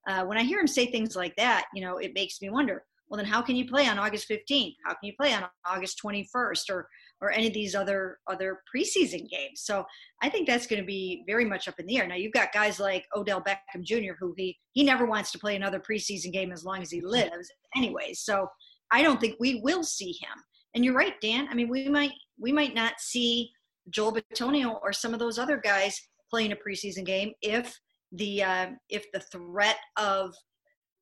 Uh, 0.07 0.25
when 0.25 0.37
I 0.37 0.43
hear 0.43 0.59
him 0.59 0.67
say 0.67 0.85
things 0.85 1.15
like 1.15 1.35
that, 1.37 1.65
you 1.73 1.81
know, 1.81 1.97
it 1.97 2.13
makes 2.13 2.41
me 2.41 2.49
wonder. 2.49 2.83
Well, 3.07 3.17
then 3.17 3.25
how 3.25 3.41
can 3.41 3.55
you 3.55 3.67
play 3.67 3.87
on 3.87 3.97
August 3.97 4.29
15th? 4.29 4.75
How 4.85 4.91
can 4.91 5.03
you 5.03 5.13
play 5.19 5.33
on 5.33 5.43
August 5.65 5.99
21st 6.03 6.69
or 6.69 6.87
or 7.21 7.31
any 7.31 7.47
of 7.47 7.53
these 7.53 7.75
other 7.75 8.19
other 8.27 8.61
preseason 8.73 9.29
games? 9.29 9.61
So 9.61 9.85
I 10.21 10.29
think 10.29 10.47
that's 10.47 10.67
going 10.67 10.81
to 10.81 10.85
be 10.85 11.23
very 11.27 11.45
much 11.45 11.67
up 11.67 11.79
in 11.79 11.85
the 11.85 11.97
air. 11.97 12.07
Now 12.07 12.15
you've 12.15 12.33
got 12.33 12.53
guys 12.53 12.79
like 12.79 13.05
Odell 13.15 13.41
Beckham 13.41 13.83
Jr., 13.83 14.13
who 14.19 14.33
he 14.37 14.57
he 14.73 14.83
never 14.83 15.05
wants 15.05 15.31
to 15.31 15.39
play 15.39 15.55
another 15.55 15.79
preseason 15.79 16.31
game 16.31 16.51
as 16.51 16.63
long 16.63 16.81
as 16.81 16.91
he 16.91 17.01
lives, 17.01 17.49
anyways. 17.75 18.21
So 18.21 18.47
I 18.91 19.03
don't 19.03 19.19
think 19.19 19.35
we 19.39 19.61
will 19.61 19.83
see 19.83 20.11
him 20.21 20.43
And 20.73 20.83
you're 20.83 20.95
right, 20.95 21.19
Dan. 21.21 21.47
I 21.49 21.53
mean, 21.55 21.69
we 21.69 21.89
might 21.89 22.13
we 22.39 22.51
might 22.51 22.75
not 22.75 22.99
see 22.99 23.51
Joel 23.89 24.13
Bitonio 24.13 24.79
or 24.81 24.93
some 24.93 25.13
of 25.13 25.19
those 25.19 25.39
other 25.39 25.57
guys 25.57 25.99
playing 26.29 26.51
a 26.51 26.55
preseason 26.55 27.05
game 27.05 27.31
if 27.41 27.77
the 28.11 28.43
uh, 28.43 28.67
if 28.89 29.11
the 29.11 29.19
threat 29.19 29.77
of 29.97 30.33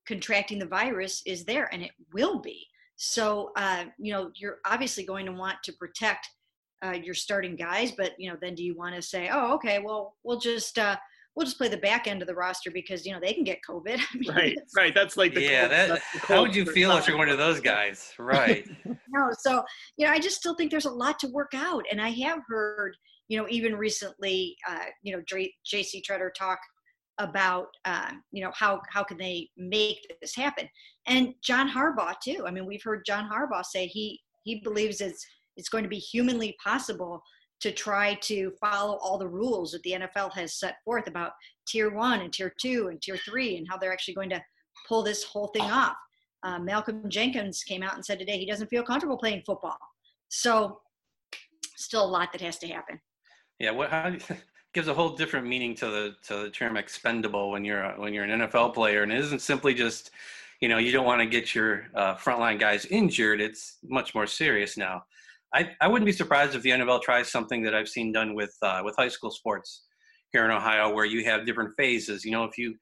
contracting 0.08 0.60
the 0.60 0.66
virus 0.66 1.22
is 1.26 1.44
there, 1.44 1.70
and 1.74 1.84
it 1.84 1.92
will 2.14 2.40
be. 2.40 2.66
So 2.98 3.52
uh, 3.56 3.86
you 3.98 4.12
know, 4.12 4.32
you're 4.36 4.58
obviously 4.66 5.06
going 5.06 5.26
to 5.28 5.32
want 5.32 5.58
to 5.64 5.74
protect 5.74 6.28
uh, 6.84 6.92
your 6.92 7.14
starting 7.14 7.56
guys, 7.56 7.92
but 7.92 8.12
you 8.18 8.30
know, 8.30 8.38
then 8.42 8.56
do 8.56 8.64
you 8.64 8.76
want 8.76 8.96
to 8.96 9.02
say, 9.02 9.30
oh, 9.32 9.54
okay, 9.56 9.80
well, 9.80 10.16
we'll 10.24 10.40
just 10.40 10.78
uh, 10.78 10.96
we'll 11.36 11.46
just 11.46 11.58
play 11.58 11.70
the 11.70 11.78
back 11.78 12.08
end 12.08 12.22
of 12.22 12.28
the 12.28 12.34
roster 12.34 12.72
because 12.72 13.06
you 13.06 13.14
know 13.14 13.20
they 13.20 13.34
can 13.34 13.44
get 13.44 13.60
COVID. 13.68 14.00
I 14.14 14.18
mean, 14.18 14.36
right, 14.36 14.58
right. 14.76 14.96
That's 14.96 15.16
like 15.16 15.34
the 15.34 15.44
yeah. 15.44 15.68
that, 15.68 16.02
how 16.02 16.42
would 16.42 16.56
you 16.56 16.66
feel 16.66 16.92
if 16.98 17.08
you're 17.08 17.18
one 17.18 17.30
of 17.30 17.38
those 17.38 17.60
guys? 17.60 18.14
Right. 18.20 18.68
no, 18.86 19.30
so 19.40 19.64
you 19.98 20.06
know, 20.06 20.12
I 20.12 20.20
just 20.20 20.38
still 20.38 20.56
think 20.56 20.72
there's 20.72 20.86
a 20.86 20.92
lot 20.92 21.20
to 21.20 21.28
work 21.28 21.52
out, 21.54 21.86
and 21.92 22.02
I 22.02 22.10
have 22.10 22.40
heard, 22.48 22.98
you 23.28 23.38
know, 23.38 23.48
even 23.50 23.76
recently, 23.76 24.56
uh, 24.68 24.86
you 25.04 25.16
know, 25.16 25.24
J.C. 25.66 26.04
Tretter 26.08 26.30
talk 26.38 26.60
about, 27.20 27.68
uh, 27.86 28.12
you 28.32 28.44
know, 28.44 28.52
how 28.54 28.82
how 28.90 29.04
can 29.04 29.18
they 29.18 29.50
make 29.58 30.16
this 30.22 30.36
happen, 30.36 30.70
and 31.08 31.34
John 31.44 31.70
Harbaugh 31.70 32.16
too. 32.24 32.46
I 32.48 32.52
mean, 32.52 32.66
we've 32.66 32.84
heard 32.84 33.06
John 33.06 33.30
Harbaugh 33.30 33.66
say 33.66 33.88
he 33.88 34.20
he 34.44 34.62
believes 34.62 35.02
it's 35.02 35.26
it's 35.56 35.70
going 35.70 35.84
to 35.84 35.90
be 35.90 35.98
humanly 35.98 36.56
possible 36.64 37.22
to 37.60 37.72
try 37.72 38.14
to 38.22 38.52
follow 38.62 38.98
all 38.98 39.18
the 39.18 39.28
rules 39.28 39.72
that 39.72 39.82
the 39.82 39.94
NFL 39.94 40.32
has 40.34 40.60
set 40.60 40.78
forth 40.86 41.08
about 41.08 41.32
tier 41.68 41.90
one 41.90 42.22
and 42.22 42.32
tier 42.32 42.54
two 42.60 42.90
and 42.90 43.02
tier 43.02 43.18
three 43.18 43.58
and 43.58 43.68
how 43.68 43.78
they're 43.78 43.92
actually 43.92 44.14
going 44.14 44.30
to 44.30 44.42
pull 44.88 45.04
this 45.04 45.24
whole 45.24 45.48
thing 45.48 45.64
off. 45.64 45.96
Uh, 46.44 46.60
Malcolm 46.60 47.10
Jenkins 47.10 47.64
came 47.64 47.82
out 47.82 47.96
and 47.96 48.06
said 48.06 48.20
today 48.20 48.38
he 48.38 48.46
doesn't 48.46 48.68
feel 48.68 48.84
comfortable 48.84 49.18
playing 49.18 49.42
football. 49.46 49.78
So, 50.30 50.82
still 51.76 52.06
a 52.06 52.08
lot 52.08 52.32
that 52.32 52.42
has 52.42 52.60
to 52.60 52.68
happen. 52.68 53.00
Yeah, 53.60 53.72
what 53.72 53.90
how 53.90 54.14
gives 54.78 54.88
a 54.88 54.94
whole 54.94 55.10
different 55.10 55.48
meaning 55.48 55.74
to 55.74 55.88
the 55.88 56.16
to 56.22 56.44
the 56.44 56.52
term 56.52 56.78
expendable 56.78 57.50
when 57.50 57.66
you're 57.66 57.84
when 57.98 58.14
you're 58.14 58.24
an 58.24 58.42
NFL 58.42 58.76
player, 58.76 59.02
and 59.02 59.12
it 59.12 59.18
isn't 59.18 59.42
simply 59.42 59.74
just 59.74 60.12
you 60.62 60.70
know 60.70 60.78
you 60.78 60.92
don't 60.92 61.04
want 61.08 61.20
to 61.20 61.26
get 61.26 61.56
your 61.56 61.88
uh, 61.96 62.14
frontline 62.14 62.60
guys 62.60 62.86
injured. 62.86 63.42
It's 63.42 63.80
much 63.84 64.14
more 64.14 64.28
serious 64.28 64.78
now. 64.78 65.02
I, 65.52 65.72
I 65.82 65.88
wouldn't 65.88 66.06
be 66.06 66.12
surprised 66.12 66.54
if 66.54 66.62
the 66.62 66.70
NFL 66.70 67.02
tries 67.02 67.32
something 67.32 67.64
that 67.64 67.74
I've 67.74 67.90
seen 67.90 68.12
done 68.12 68.36
with 68.36 68.56
uh, 68.62 68.82
with 68.86 68.96
high 68.96 69.08
school 69.08 69.32
sports 69.32 69.86
here 70.32 70.46
in 70.46 70.52
Ohio, 70.52 70.94
where 70.94 71.06
you 71.06 71.26
have 71.26 71.48
different 71.48 71.74
phases. 71.76 72.24
You 72.24 72.30
know, 72.34 72.44
if 72.44 72.56
you 72.56 72.76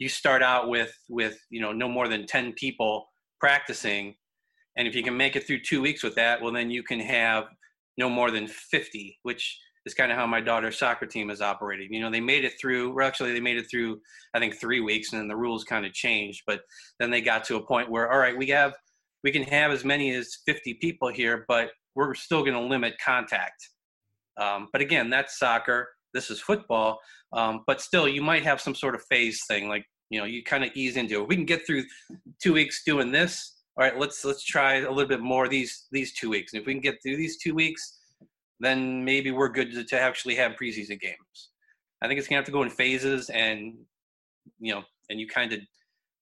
you 0.00 0.08
start 0.08 0.42
out 0.42 0.68
with 0.68 0.92
with 1.08 1.38
you 1.48 1.60
know 1.60 1.70
no 1.70 1.88
more 1.88 2.08
than 2.08 2.26
ten 2.26 2.54
people 2.54 3.06
practicing, 3.38 4.16
and 4.76 4.88
if 4.88 4.96
you 4.96 5.04
can 5.04 5.16
make 5.16 5.36
it 5.36 5.46
through 5.46 5.60
two 5.60 5.80
weeks 5.80 6.02
with 6.02 6.16
that, 6.16 6.42
well 6.42 6.52
then 6.52 6.72
you 6.72 6.82
can 6.82 6.98
have 6.98 7.44
no 7.96 8.10
more 8.10 8.32
than 8.32 8.48
fifty, 8.48 9.16
which 9.22 9.56
is 9.86 9.94
kind 9.94 10.12
of 10.12 10.18
how 10.18 10.26
my 10.26 10.40
daughter's 10.40 10.78
soccer 10.78 11.06
team 11.06 11.30
is 11.30 11.40
operating. 11.40 11.92
You 11.92 12.00
know, 12.00 12.10
they 12.10 12.20
made 12.20 12.44
it 12.44 12.54
through. 12.60 12.94
Well, 12.94 13.06
actually, 13.06 13.32
they 13.32 13.40
made 13.40 13.56
it 13.56 13.70
through 13.70 14.00
I 14.34 14.38
think 14.38 14.56
three 14.56 14.80
weeks, 14.80 15.12
and 15.12 15.20
then 15.20 15.28
the 15.28 15.36
rules 15.36 15.64
kind 15.64 15.86
of 15.86 15.92
changed. 15.92 16.42
But 16.46 16.60
then 16.98 17.10
they 17.10 17.20
got 17.20 17.44
to 17.44 17.56
a 17.56 17.66
point 17.66 17.90
where 17.90 18.10
all 18.12 18.18
right, 18.18 18.36
we 18.36 18.48
have 18.48 18.74
we 19.24 19.30
can 19.30 19.42
have 19.44 19.70
as 19.70 19.84
many 19.84 20.10
as 20.14 20.38
50 20.46 20.74
people 20.74 21.08
here, 21.08 21.44
but 21.48 21.70
we're 21.94 22.14
still 22.14 22.40
going 22.42 22.54
to 22.54 22.60
limit 22.60 22.94
contact. 23.04 23.68
Um, 24.40 24.68
but 24.72 24.80
again, 24.80 25.10
that's 25.10 25.38
soccer. 25.38 25.88
This 26.14 26.30
is 26.30 26.40
football. 26.40 26.98
Um, 27.32 27.62
but 27.66 27.80
still, 27.80 28.08
you 28.08 28.22
might 28.22 28.42
have 28.44 28.60
some 28.60 28.74
sort 28.74 28.94
of 28.94 29.02
phase 29.10 29.44
thing, 29.46 29.68
like 29.68 29.84
you 30.10 30.18
know, 30.18 30.26
you 30.26 30.42
kind 30.42 30.64
of 30.64 30.70
ease 30.74 30.96
into 30.96 31.22
it. 31.22 31.28
We 31.28 31.36
can 31.36 31.44
get 31.44 31.64
through 31.66 31.84
two 32.42 32.52
weeks 32.52 32.82
doing 32.84 33.12
this. 33.12 33.56
All 33.76 33.84
right, 33.84 33.98
let's 33.98 34.24
let's 34.24 34.44
try 34.44 34.78
a 34.78 34.90
little 34.90 35.08
bit 35.08 35.20
more 35.20 35.48
these 35.48 35.86
these 35.92 36.12
two 36.12 36.28
weeks. 36.28 36.52
And 36.52 36.60
if 36.60 36.66
we 36.66 36.74
can 36.74 36.82
get 36.82 37.00
through 37.02 37.16
these 37.16 37.38
two 37.38 37.54
weeks, 37.54 37.99
then 38.60 39.04
maybe 39.04 39.30
we're 39.30 39.48
good 39.48 39.72
to, 39.72 39.84
to 39.84 40.00
actually 40.00 40.36
have 40.36 40.52
preseason 40.52 41.00
games. 41.00 41.50
I 42.02 42.08
think 42.08 42.18
it's 42.18 42.28
gonna 42.28 42.38
have 42.38 42.46
to 42.46 42.52
go 42.52 42.62
in 42.62 42.70
phases, 42.70 43.30
and 43.30 43.74
you 44.58 44.74
know, 44.74 44.82
and 45.08 45.18
you 45.18 45.26
kind 45.26 45.52
of 45.52 45.60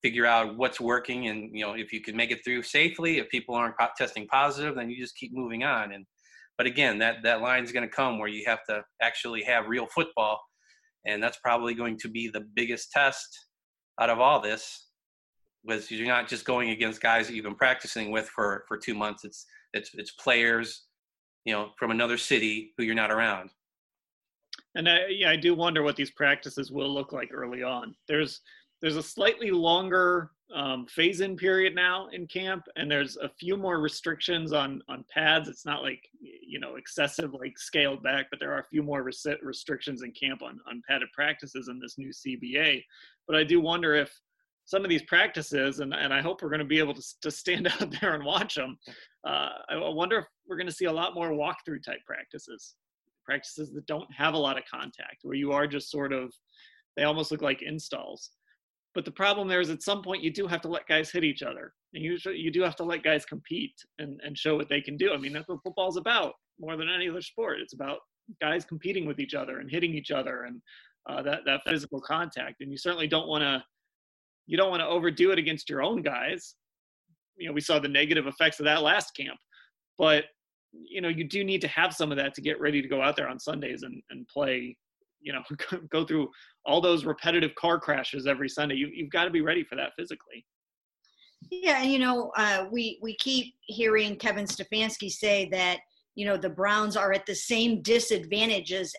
figure 0.02 0.26
out 0.26 0.56
what's 0.56 0.80
working 0.80 1.28
and 1.28 1.50
you 1.52 1.64
know 1.64 1.72
if 1.72 1.92
you 1.92 2.00
can 2.00 2.16
make 2.16 2.30
it 2.30 2.44
through 2.44 2.62
safely 2.62 3.18
if 3.18 3.28
people 3.30 3.54
aren't 3.54 3.74
testing 3.96 4.26
positive 4.28 4.74
then 4.76 4.88
you 4.88 4.96
just 5.00 5.16
keep 5.16 5.32
moving 5.34 5.64
on 5.64 5.92
and 5.92 6.06
but 6.56 6.66
again 6.66 6.98
that 6.98 7.16
that 7.22 7.40
line 7.40 7.64
is 7.64 7.72
to 7.72 7.88
come 7.88 8.18
where 8.18 8.28
you 8.28 8.44
have 8.46 8.60
to 8.68 8.82
actually 9.02 9.42
have 9.42 9.66
real 9.66 9.86
football 9.86 10.40
and 11.06 11.22
that's 11.22 11.38
probably 11.38 11.74
going 11.74 11.98
to 11.98 12.08
be 12.08 12.28
the 12.28 12.44
biggest 12.54 12.92
test 12.92 13.46
out 14.00 14.10
of 14.10 14.20
all 14.20 14.40
this 14.40 14.86
was 15.64 15.90
you're 15.90 16.06
not 16.06 16.28
just 16.28 16.44
going 16.44 16.70
against 16.70 17.00
guys 17.00 17.26
that 17.26 17.34
you've 17.34 17.44
been 17.44 17.54
practicing 17.54 18.12
with 18.12 18.28
for 18.28 18.64
for 18.68 18.76
two 18.76 18.94
months 18.94 19.24
it's 19.24 19.46
it's 19.72 19.90
it's 19.94 20.12
players 20.12 20.84
you 21.48 21.54
know 21.54 21.70
from 21.78 21.90
another 21.90 22.18
city 22.18 22.72
who 22.76 22.84
you're 22.84 22.94
not 22.94 23.10
around 23.10 23.50
and 24.74 24.88
I, 24.88 25.06
yeah, 25.08 25.30
I 25.30 25.36
do 25.36 25.54
wonder 25.54 25.82
what 25.82 25.96
these 25.96 26.10
practices 26.10 26.70
will 26.70 26.92
look 26.92 27.12
like 27.12 27.30
early 27.32 27.62
on. 27.62 27.94
There's 28.06 28.40
there's 28.80 28.96
a 28.96 29.02
slightly 29.02 29.50
longer 29.50 30.30
um, 30.54 30.86
phase-in 30.86 31.36
period 31.36 31.74
now 31.74 32.08
in 32.12 32.28
camp, 32.28 32.62
and 32.76 32.88
there's 32.88 33.16
a 33.16 33.28
few 33.28 33.56
more 33.56 33.80
restrictions 33.80 34.52
on 34.52 34.80
on 34.88 35.04
pads. 35.12 35.48
It's 35.48 35.66
not 35.66 35.82
like 35.82 36.00
you 36.20 36.60
know 36.60 36.76
excessive, 36.76 37.34
like 37.34 37.58
scaled 37.58 38.02
back, 38.02 38.26
but 38.30 38.38
there 38.38 38.52
are 38.52 38.60
a 38.60 38.68
few 38.70 38.82
more 38.82 39.02
res- 39.02 39.26
restrictions 39.42 40.02
in 40.02 40.12
camp 40.12 40.42
on 40.42 40.60
on 40.68 40.82
padded 40.88 41.08
practices 41.12 41.68
in 41.68 41.80
this 41.80 41.98
new 41.98 42.10
CBA. 42.10 42.84
But 43.26 43.36
I 43.36 43.44
do 43.44 43.60
wonder 43.60 43.94
if 43.94 44.12
some 44.68 44.84
of 44.84 44.90
these 44.90 45.02
practices, 45.04 45.80
and, 45.80 45.94
and 45.94 46.12
I 46.12 46.20
hope 46.20 46.42
we're 46.42 46.50
going 46.50 46.58
to 46.58 46.64
be 46.66 46.78
able 46.78 46.92
to, 46.92 47.02
to 47.22 47.30
stand 47.30 47.68
out 47.80 47.90
there 48.00 48.14
and 48.14 48.22
watch 48.22 48.54
them. 48.54 48.78
Uh, 49.26 49.48
I 49.70 49.78
wonder 49.78 50.18
if 50.18 50.26
we're 50.46 50.58
going 50.58 50.66
to 50.66 50.72
see 50.72 50.84
a 50.84 50.92
lot 50.92 51.14
more 51.14 51.30
walkthrough 51.30 51.82
type 51.82 52.00
practices, 52.06 52.74
practices 53.24 53.72
that 53.72 53.86
don't 53.86 54.12
have 54.14 54.34
a 54.34 54.38
lot 54.38 54.58
of 54.58 54.64
contact, 54.70 55.20
where 55.22 55.36
you 55.36 55.52
are 55.52 55.66
just 55.66 55.90
sort 55.90 56.12
of, 56.12 56.34
they 56.98 57.04
almost 57.04 57.30
look 57.30 57.40
like 57.40 57.62
installs. 57.62 58.32
But 58.94 59.06
the 59.06 59.10
problem 59.10 59.48
there 59.48 59.62
is 59.62 59.70
at 59.70 59.82
some 59.82 60.02
point 60.02 60.22
you 60.22 60.30
do 60.30 60.46
have 60.46 60.60
to 60.60 60.68
let 60.68 60.86
guys 60.86 61.10
hit 61.10 61.24
each 61.24 61.42
other. 61.42 61.72
And 61.94 62.04
usually 62.04 62.36
you 62.36 62.50
do 62.50 62.60
have 62.60 62.76
to 62.76 62.84
let 62.84 63.02
guys 63.02 63.24
compete 63.24 63.74
and, 63.98 64.20
and 64.22 64.36
show 64.36 64.56
what 64.56 64.68
they 64.68 64.82
can 64.82 64.98
do. 64.98 65.14
I 65.14 65.16
mean, 65.16 65.32
that's 65.32 65.48
what 65.48 65.62
football's 65.64 65.96
about 65.96 66.34
more 66.60 66.76
than 66.76 66.90
any 66.90 67.08
other 67.08 67.22
sport. 67.22 67.60
It's 67.62 67.72
about 67.72 68.00
guys 68.38 68.66
competing 68.66 69.06
with 69.06 69.18
each 69.18 69.32
other 69.32 69.60
and 69.60 69.70
hitting 69.70 69.94
each 69.94 70.10
other 70.10 70.44
and 70.44 70.60
uh, 71.08 71.22
that, 71.22 71.46
that 71.46 71.62
physical 71.66 72.02
contact. 72.02 72.60
And 72.60 72.70
you 72.70 72.76
certainly 72.76 73.06
don't 73.06 73.28
want 73.28 73.40
to, 73.40 73.64
you 74.48 74.56
don't 74.56 74.70
want 74.70 74.80
to 74.80 74.86
overdo 74.86 75.30
it 75.30 75.38
against 75.38 75.70
your 75.70 75.82
own 75.82 76.02
guys. 76.02 76.56
You 77.36 77.46
know, 77.46 77.52
we 77.52 77.60
saw 77.60 77.78
the 77.78 77.88
negative 77.88 78.26
effects 78.26 78.58
of 78.58 78.64
that 78.64 78.82
last 78.82 79.14
camp, 79.16 79.38
but 79.96 80.24
you 80.72 81.00
know, 81.00 81.08
you 81.08 81.24
do 81.24 81.44
need 81.44 81.60
to 81.60 81.68
have 81.68 81.94
some 81.94 82.10
of 82.10 82.18
that 82.18 82.34
to 82.34 82.40
get 82.40 82.60
ready 82.60 82.82
to 82.82 82.88
go 82.88 83.00
out 83.00 83.14
there 83.14 83.28
on 83.28 83.38
Sundays 83.38 83.84
and, 83.84 84.02
and 84.10 84.26
play 84.26 84.76
you 85.20 85.32
know 85.32 85.42
go 85.90 86.04
through 86.04 86.30
all 86.64 86.80
those 86.80 87.04
repetitive 87.04 87.54
car 87.54 87.78
crashes 87.78 88.26
every 88.26 88.48
Sunday. 88.48 88.76
You, 88.76 88.90
you've 88.92 89.10
got 89.10 89.24
to 89.24 89.30
be 89.30 89.40
ready 89.40 89.64
for 89.64 89.76
that 89.76 89.92
physically. 89.98 90.44
Yeah, 91.50 91.82
and 91.82 91.92
you 91.92 91.98
know, 91.98 92.32
uh, 92.36 92.66
we 92.70 92.98
we 93.02 93.16
keep 93.16 93.54
hearing 93.62 94.16
Kevin 94.16 94.46
Stefanski 94.46 95.10
say 95.10 95.48
that 95.50 95.78
you 96.14 96.26
know 96.26 96.36
the 96.36 96.50
Browns 96.50 96.96
are 96.96 97.12
at 97.12 97.26
the 97.26 97.34
same 97.34 97.82
disadvantages 97.82 98.94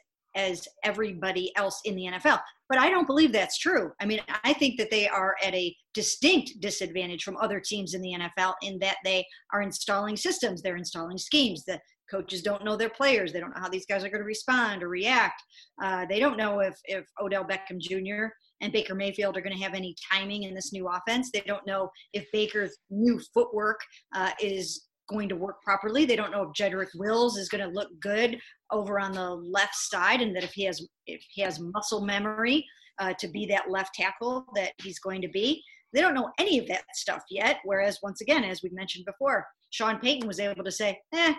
everybody 0.83 1.51
else 1.55 1.81
in 1.85 1.95
the 1.95 2.05
NFL. 2.05 2.39
But 2.67 2.77
I 2.77 2.89
don't 2.89 3.07
believe 3.07 3.31
that's 3.31 3.57
true. 3.57 3.91
I 3.99 4.05
mean, 4.05 4.19
I 4.43 4.53
think 4.53 4.77
that 4.77 4.91
they 4.91 5.07
are 5.07 5.35
at 5.43 5.55
a 5.55 5.75
distinct 5.93 6.59
disadvantage 6.59 7.23
from 7.23 7.37
other 7.37 7.59
teams 7.59 7.93
in 7.93 8.01
the 8.01 8.15
NFL 8.19 8.53
in 8.61 8.77
that 8.79 8.97
they 9.03 9.25
are 9.53 9.61
installing 9.61 10.15
systems, 10.15 10.61
they're 10.61 10.77
installing 10.77 11.17
schemes. 11.17 11.63
The 11.65 11.79
coaches 12.09 12.41
don't 12.41 12.63
know 12.63 12.75
their 12.75 12.89
players. 12.89 13.31
They 13.31 13.39
don't 13.39 13.55
know 13.55 13.61
how 13.61 13.69
these 13.69 13.85
guys 13.85 14.03
are 14.03 14.09
going 14.09 14.21
to 14.21 14.25
respond 14.25 14.83
or 14.83 14.89
react. 14.89 15.41
Uh, 15.81 16.05
they 16.07 16.19
don't 16.19 16.37
know 16.37 16.59
if 16.59 16.75
if 16.85 17.05
Odell 17.21 17.45
Beckham 17.45 17.79
Jr. 17.79 18.27
and 18.61 18.73
Baker 18.73 18.95
Mayfield 18.95 19.37
are 19.37 19.41
going 19.41 19.55
to 19.55 19.63
have 19.63 19.73
any 19.73 19.95
timing 20.11 20.43
in 20.43 20.53
this 20.53 20.73
new 20.73 20.87
offense. 20.87 21.29
They 21.31 21.43
don't 21.45 21.65
know 21.65 21.89
if 22.13 22.25
Baker's 22.31 22.77
new 22.89 23.19
footwork 23.33 23.79
uh, 24.15 24.31
is 24.41 24.88
going 25.09 25.29
to 25.29 25.35
work 25.35 25.61
properly. 25.61 26.05
They 26.05 26.15
don't 26.15 26.31
know 26.31 26.43
if 26.43 26.53
Jedrick 26.53 26.89
Wills 26.95 27.37
is 27.37 27.49
going 27.49 27.63
to 27.63 27.73
look 27.73 27.89
good 27.99 28.39
over 28.71 28.99
on 28.99 29.11
the 29.11 29.29
left 29.29 29.75
side, 29.75 30.21
and 30.21 30.35
that 30.35 30.43
if 30.43 30.53
he 30.53 30.63
has 30.65 30.85
if 31.07 31.21
he 31.29 31.41
has 31.41 31.59
muscle 31.59 32.05
memory 32.05 32.65
uh, 32.99 33.13
to 33.19 33.27
be 33.27 33.45
that 33.47 33.69
left 33.69 33.93
tackle 33.95 34.45
that 34.55 34.73
he's 34.81 34.99
going 34.99 35.21
to 35.21 35.29
be. 35.29 35.63
They 35.91 36.01
don't 36.01 36.13
know 36.13 36.29
any 36.39 36.59
of 36.59 36.67
that 36.67 36.83
stuff 36.93 37.23
yet. 37.31 37.57
Whereas 37.63 37.97
once 38.03 38.21
again, 38.21 38.43
as 38.43 38.61
we 38.61 38.69
mentioned 38.69 39.05
before, 39.05 39.45
Sean 39.71 39.99
Payton 39.99 40.27
was 40.27 40.39
able 40.39 40.63
to 40.63 40.71
say, 40.71 40.99
"Eh, 41.13 41.33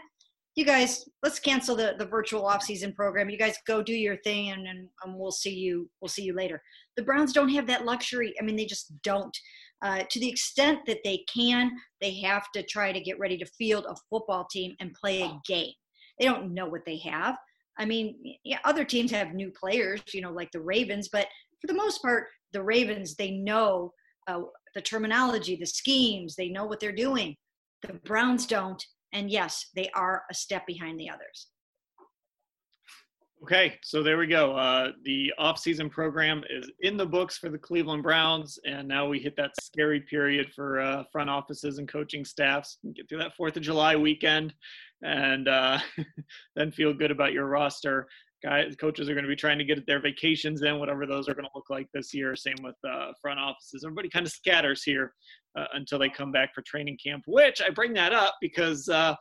you 0.56 0.64
guys 0.64 1.09
let's 1.22 1.38
cancel 1.38 1.76
the 1.76 1.94
the 1.98 2.06
virtual 2.06 2.44
off-season 2.44 2.92
program 2.92 3.30
you 3.30 3.38
guys 3.38 3.56
go 3.66 3.83
do 3.83 3.94
your 3.94 4.16
thing 4.18 4.50
and, 4.50 4.66
and, 4.66 4.88
and 5.04 5.14
we'll 5.16 5.30
see 5.30 5.54
you 5.54 5.88
we'll 6.00 6.09
see 6.09 6.22
you 6.22 6.35
later 6.35 6.61
the 6.96 7.02
browns 7.02 7.33
don't 7.33 7.48
have 7.50 7.66
that 7.66 7.85
luxury 7.85 8.35
i 8.40 8.44
mean 8.44 8.56
they 8.56 8.66
just 8.66 8.92
don't 9.02 9.37
uh, 9.83 10.03
to 10.11 10.21
the 10.21 10.29
extent 10.29 10.81
that 10.87 11.01
they 11.05 11.25
can 11.33 11.71
they 12.01 12.14
have 12.21 12.51
to 12.53 12.62
try 12.62 12.93
to 12.93 13.01
get 13.01 13.19
ready 13.19 13.38
to 13.38 13.47
field 13.47 13.87
a 13.88 13.97
football 14.09 14.47
team 14.51 14.75
and 14.81 14.95
play 14.95 15.23
a 15.23 15.40
game. 15.47 15.73
They 16.19 16.27
don't 16.27 16.53
know 16.55 16.66
what 16.66 16.85
they 16.87 16.99
have. 16.99 17.37
I 17.79 17.85
mean 17.85 18.16
yeah, 18.45 18.59
other 18.64 18.85
teams 18.85 19.11
have 19.11 19.35
new 19.35 19.51
players 19.51 20.03
you 20.12 20.21
know 20.21 20.33
like 20.33 20.51
the 20.53 20.61
ravens 20.61 21.09
but 21.11 21.27
for 21.61 21.66
the 21.66 21.75
most 21.75 22.03
part 22.03 22.27
the 22.53 22.62
ravens 22.62 23.14
they 23.14 23.31
know 23.31 23.93
uh, 24.29 24.40
the 24.75 24.83
terminology 24.83 25.57
the 25.57 25.66
schemes 25.66 26.37
they 26.37 26.49
know 26.49 26.64
what 26.64 26.81
they're 26.81 26.93
doing. 26.93 27.37
The 27.83 27.95
browns 28.05 28.47
don't 28.47 28.83
And 29.12 29.31
yes, 29.31 29.66
they 29.75 29.90
are 29.95 30.23
a 30.31 30.35
step 30.35 30.66
behind 30.66 30.99
the 31.01 31.11
others. 31.11 31.49
Okay, 33.42 33.79
so 33.83 34.03
there 34.03 34.18
we 34.18 34.26
go. 34.26 34.55
Uh, 34.55 34.92
the 35.05 35.33
off-season 35.38 35.88
program 35.88 36.44
is 36.50 36.70
in 36.81 36.98
the 36.98 37.07
books 37.07 37.38
for 37.38 37.48
the 37.48 37.57
Cleveland 37.57 38.03
Browns, 38.03 38.59
and 38.66 38.87
now 38.87 39.09
we 39.09 39.18
hit 39.18 39.35
that 39.37 39.53
scary 39.62 40.00
period 40.00 40.53
for 40.55 40.79
uh, 40.79 41.05
front 41.11 41.31
offices 41.31 41.79
and 41.79 41.88
coaching 41.88 42.22
staffs. 42.22 42.76
Get 42.94 43.09
through 43.09 43.18
that 43.18 43.35
Fourth 43.37 43.57
of 43.57 43.62
July 43.62 43.96
weekend, 43.96 44.53
and 45.03 45.48
uh, 45.48 45.79
then 46.55 46.70
feel 46.70 46.92
good 46.92 47.11
about 47.11 47.33
your 47.33 47.46
roster. 47.46 48.07
Guys, 48.42 48.76
coaches 48.76 49.09
are 49.09 49.14
going 49.14 49.24
to 49.24 49.29
be 49.29 49.37
trying 49.37 49.59
to 49.59 49.64
get 49.64 49.87
their 49.87 50.03
vacations 50.03 50.61
in, 50.61 50.79
whatever 50.79 51.07
those 51.07 51.26
are 51.26 51.35
going 51.35 51.46
to 51.46 51.50
look 51.55 51.70
like 51.70 51.88
this 51.94 52.12
year. 52.12 52.37
Same 52.37 52.57
with 52.62 52.76
uh, 52.87 53.12
front 53.22 53.40
offices. 53.40 53.85
Everybody 53.85 54.11
kind 54.11 54.26
of 54.26 54.33
scatters 54.33 54.83
here 54.83 55.14
uh, 55.57 55.64
until 55.72 55.98
they 55.98 56.11
come 56.11 56.31
back 56.31 56.55
for 56.55 56.61
training 56.66 56.98
camp. 57.03 57.24
Which 57.26 57.62
I 57.66 57.70
bring 57.70 57.94
that 57.94 58.12
up 58.12 58.35
because 58.42 58.87
uh, 58.90 59.14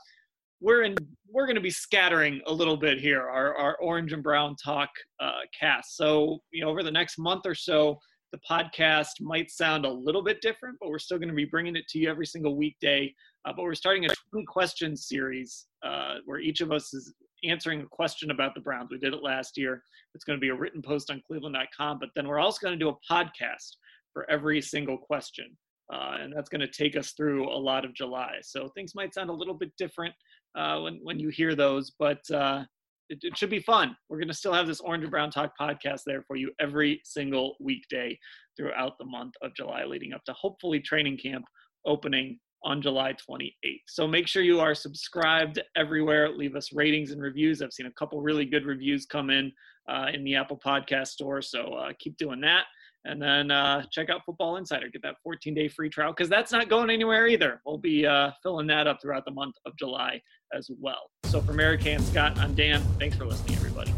we're 0.61 0.83
in 0.83 0.95
we're 1.31 1.45
going 1.45 1.55
to 1.55 1.61
be 1.61 1.69
scattering 1.69 2.41
a 2.47 2.53
little 2.53 2.77
bit 2.77 2.99
here 2.99 3.21
our, 3.21 3.55
our 3.55 3.75
orange 3.77 4.13
and 4.13 4.23
brown 4.23 4.55
talk 4.63 4.89
uh, 5.21 5.41
cast. 5.57 5.95
So 5.95 6.39
you 6.51 6.63
know 6.63 6.69
over 6.69 6.83
the 6.83 6.91
next 6.91 7.17
month 7.17 7.45
or 7.45 7.55
so 7.55 7.97
the 8.31 8.39
podcast 8.49 9.21
might 9.21 9.49
sound 9.49 9.85
a 9.85 9.91
little 9.91 10.23
bit 10.23 10.41
different 10.41 10.77
but 10.79 10.89
we're 10.89 10.99
still 10.99 11.17
going 11.17 11.29
to 11.29 11.35
be 11.35 11.45
bringing 11.45 11.75
it 11.75 11.87
to 11.89 11.99
you 11.99 12.09
every 12.09 12.25
single 12.25 12.55
weekday. 12.55 13.13
Uh, 13.45 13.53
but 13.55 13.63
we're 13.63 13.73
starting 13.73 14.05
a 14.05 14.09
20 14.31 14.45
question 14.45 14.95
series 14.95 15.67
uh, 15.83 16.15
where 16.25 16.39
each 16.39 16.61
of 16.61 16.71
us 16.71 16.93
is 16.93 17.13
answering 17.45 17.81
a 17.81 17.85
question 17.85 18.31
about 18.31 18.53
the 18.53 18.59
browns. 18.59 18.89
We 18.91 18.97
did 18.97 19.13
it 19.13 19.23
last 19.23 19.57
year. 19.57 19.81
It's 20.13 20.25
going 20.25 20.37
to 20.37 20.41
be 20.41 20.49
a 20.49 20.55
written 20.55 20.81
post 20.81 21.09
on 21.09 21.21
cleveland.com 21.25 21.99
but 21.99 22.09
then 22.15 22.27
we're 22.27 22.39
also 22.39 22.59
going 22.61 22.77
to 22.77 22.83
do 22.83 22.89
a 22.89 23.13
podcast 23.13 23.75
for 24.13 24.29
every 24.29 24.61
single 24.61 24.97
question 24.97 25.55
uh, 25.91 26.17
and 26.21 26.33
that's 26.35 26.49
going 26.49 26.61
to 26.61 26.67
take 26.67 26.95
us 26.95 27.11
through 27.11 27.49
a 27.49 27.57
lot 27.57 27.85
of 27.85 27.93
July. 27.93 28.35
So 28.41 28.69
things 28.69 28.95
might 28.95 29.13
sound 29.13 29.29
a 29.29 29.33
little 29.33 29.53
bit 29.53 29.71
different 29.77 30.13
uh, 30.55 30.79
when 30.79 30.99
when 31.03 31.19
you 31.19 31.29
hear 31.29 31.55
those, 31.55 31.91
but 31.97 32.19
uh, 32.31 32.63
it, 33.09 33.19
it, 33.21 33.37
should 33.37 33.49
be 33.49 33.59
fun. 33.59 33.95
We're 34.07 34.17
going 34.17 34.27
to 34.27 34.33
still 34.33 34.53
have 34.53 34.67
this 34.67 34.81
Orange 34.81 35.03
and 35.03 35.11
Brown 35.11 35.31
Talk 35.31 35.53
podcast 35.59 36.01
there 36.05 36.23
for 36.27 36.35
you 36.35 36.51
every 36.59 37.01
single 37.03 37.55
weekday 37.59 38.17
throughout 38.55 38.97
the 38.99 39.05
month 39.05 39.33
of 39.41 39.55
July, 39.55 39.83
leading 39.85 40.13
up 40.13 40.23
to 40.25 40.33
hopefully 40.33 40.79
training 40.79 41.17
camp 41.17 41.45
opening 41.85 42.39
on 42.63 42.81
July 42.81 43.13
28th. 43.13 43.81
So 43.87 44.07
make 44.07 44.27
sure 44.27 44.43
you 44.43 44.59
are 44.59 44.75
subscribed 44.75 45.61
everywhere. 45.75 46.29
Leave 46.29 46.55
us 46.55 46.73
ratings 46.73 47.11
and 47.11 47.21
reviews. 47.21 47.61
I've 47.61 47.73
seen 47.73 47.85
a 47.85 47.91
couple 47.93 48.21
really 48.21 48.45
good 48.45 48.65
reviews 48.65 49.05
come 49.05 49.29
in 49.29 49.51
uh, 49.89 50.07
in 50.13 50.23
the 50.23 50.35
Apple 50.35 50.59
Podcast 50.63 51.07
Store, 51.07 51.41
so 51.41 51.73
uh, 51.73 51.93
keep 51.99 52.17
doing 52.17 52.41
that. 52.41 52.65
And 53.05 53.21
then 53.21 53.49
uh, 53.49 53.83
check 53.91 54.09
out 54.09 54.21
Football 54.25 54.57
Insider. 54.57 54.89
Get 54.89 55.01
that 55.03 55.15
14 55.23 55.53
day 55.53 55.67
free 55.67 55.89
trial 55.89 56.11
because 56.11 56.29
that's 56.29 56.51
not 56.51 56.69
going 56.69 56.89
anywhere 56.89 57.27
either. 57.27 57.61
We'll 57.65 57.77
be 57.77 58.05
uh, 58.05 58.31
filling 58.43 58.67
that 58.67 58.87
up 58.87 58.99
throughout 59.01 59.25
the 59.25 59.31
month 59.31 59.55
of 59.65 59.75
July 59.77 60.21
as 60.53 60.69
well. 60.79 61.09
So 61.25 61.39
for 61.41 61.53
Mary 61.53 61.79
and 61.85 62.03
Scott, 62.03 62.37
I'm 62.37 62.53
Dan. 62.53 62.81
Thanks 62.99 63.15
for 63.15 63.25
listening, 63.25 63.55
everybody. 63.55 63.93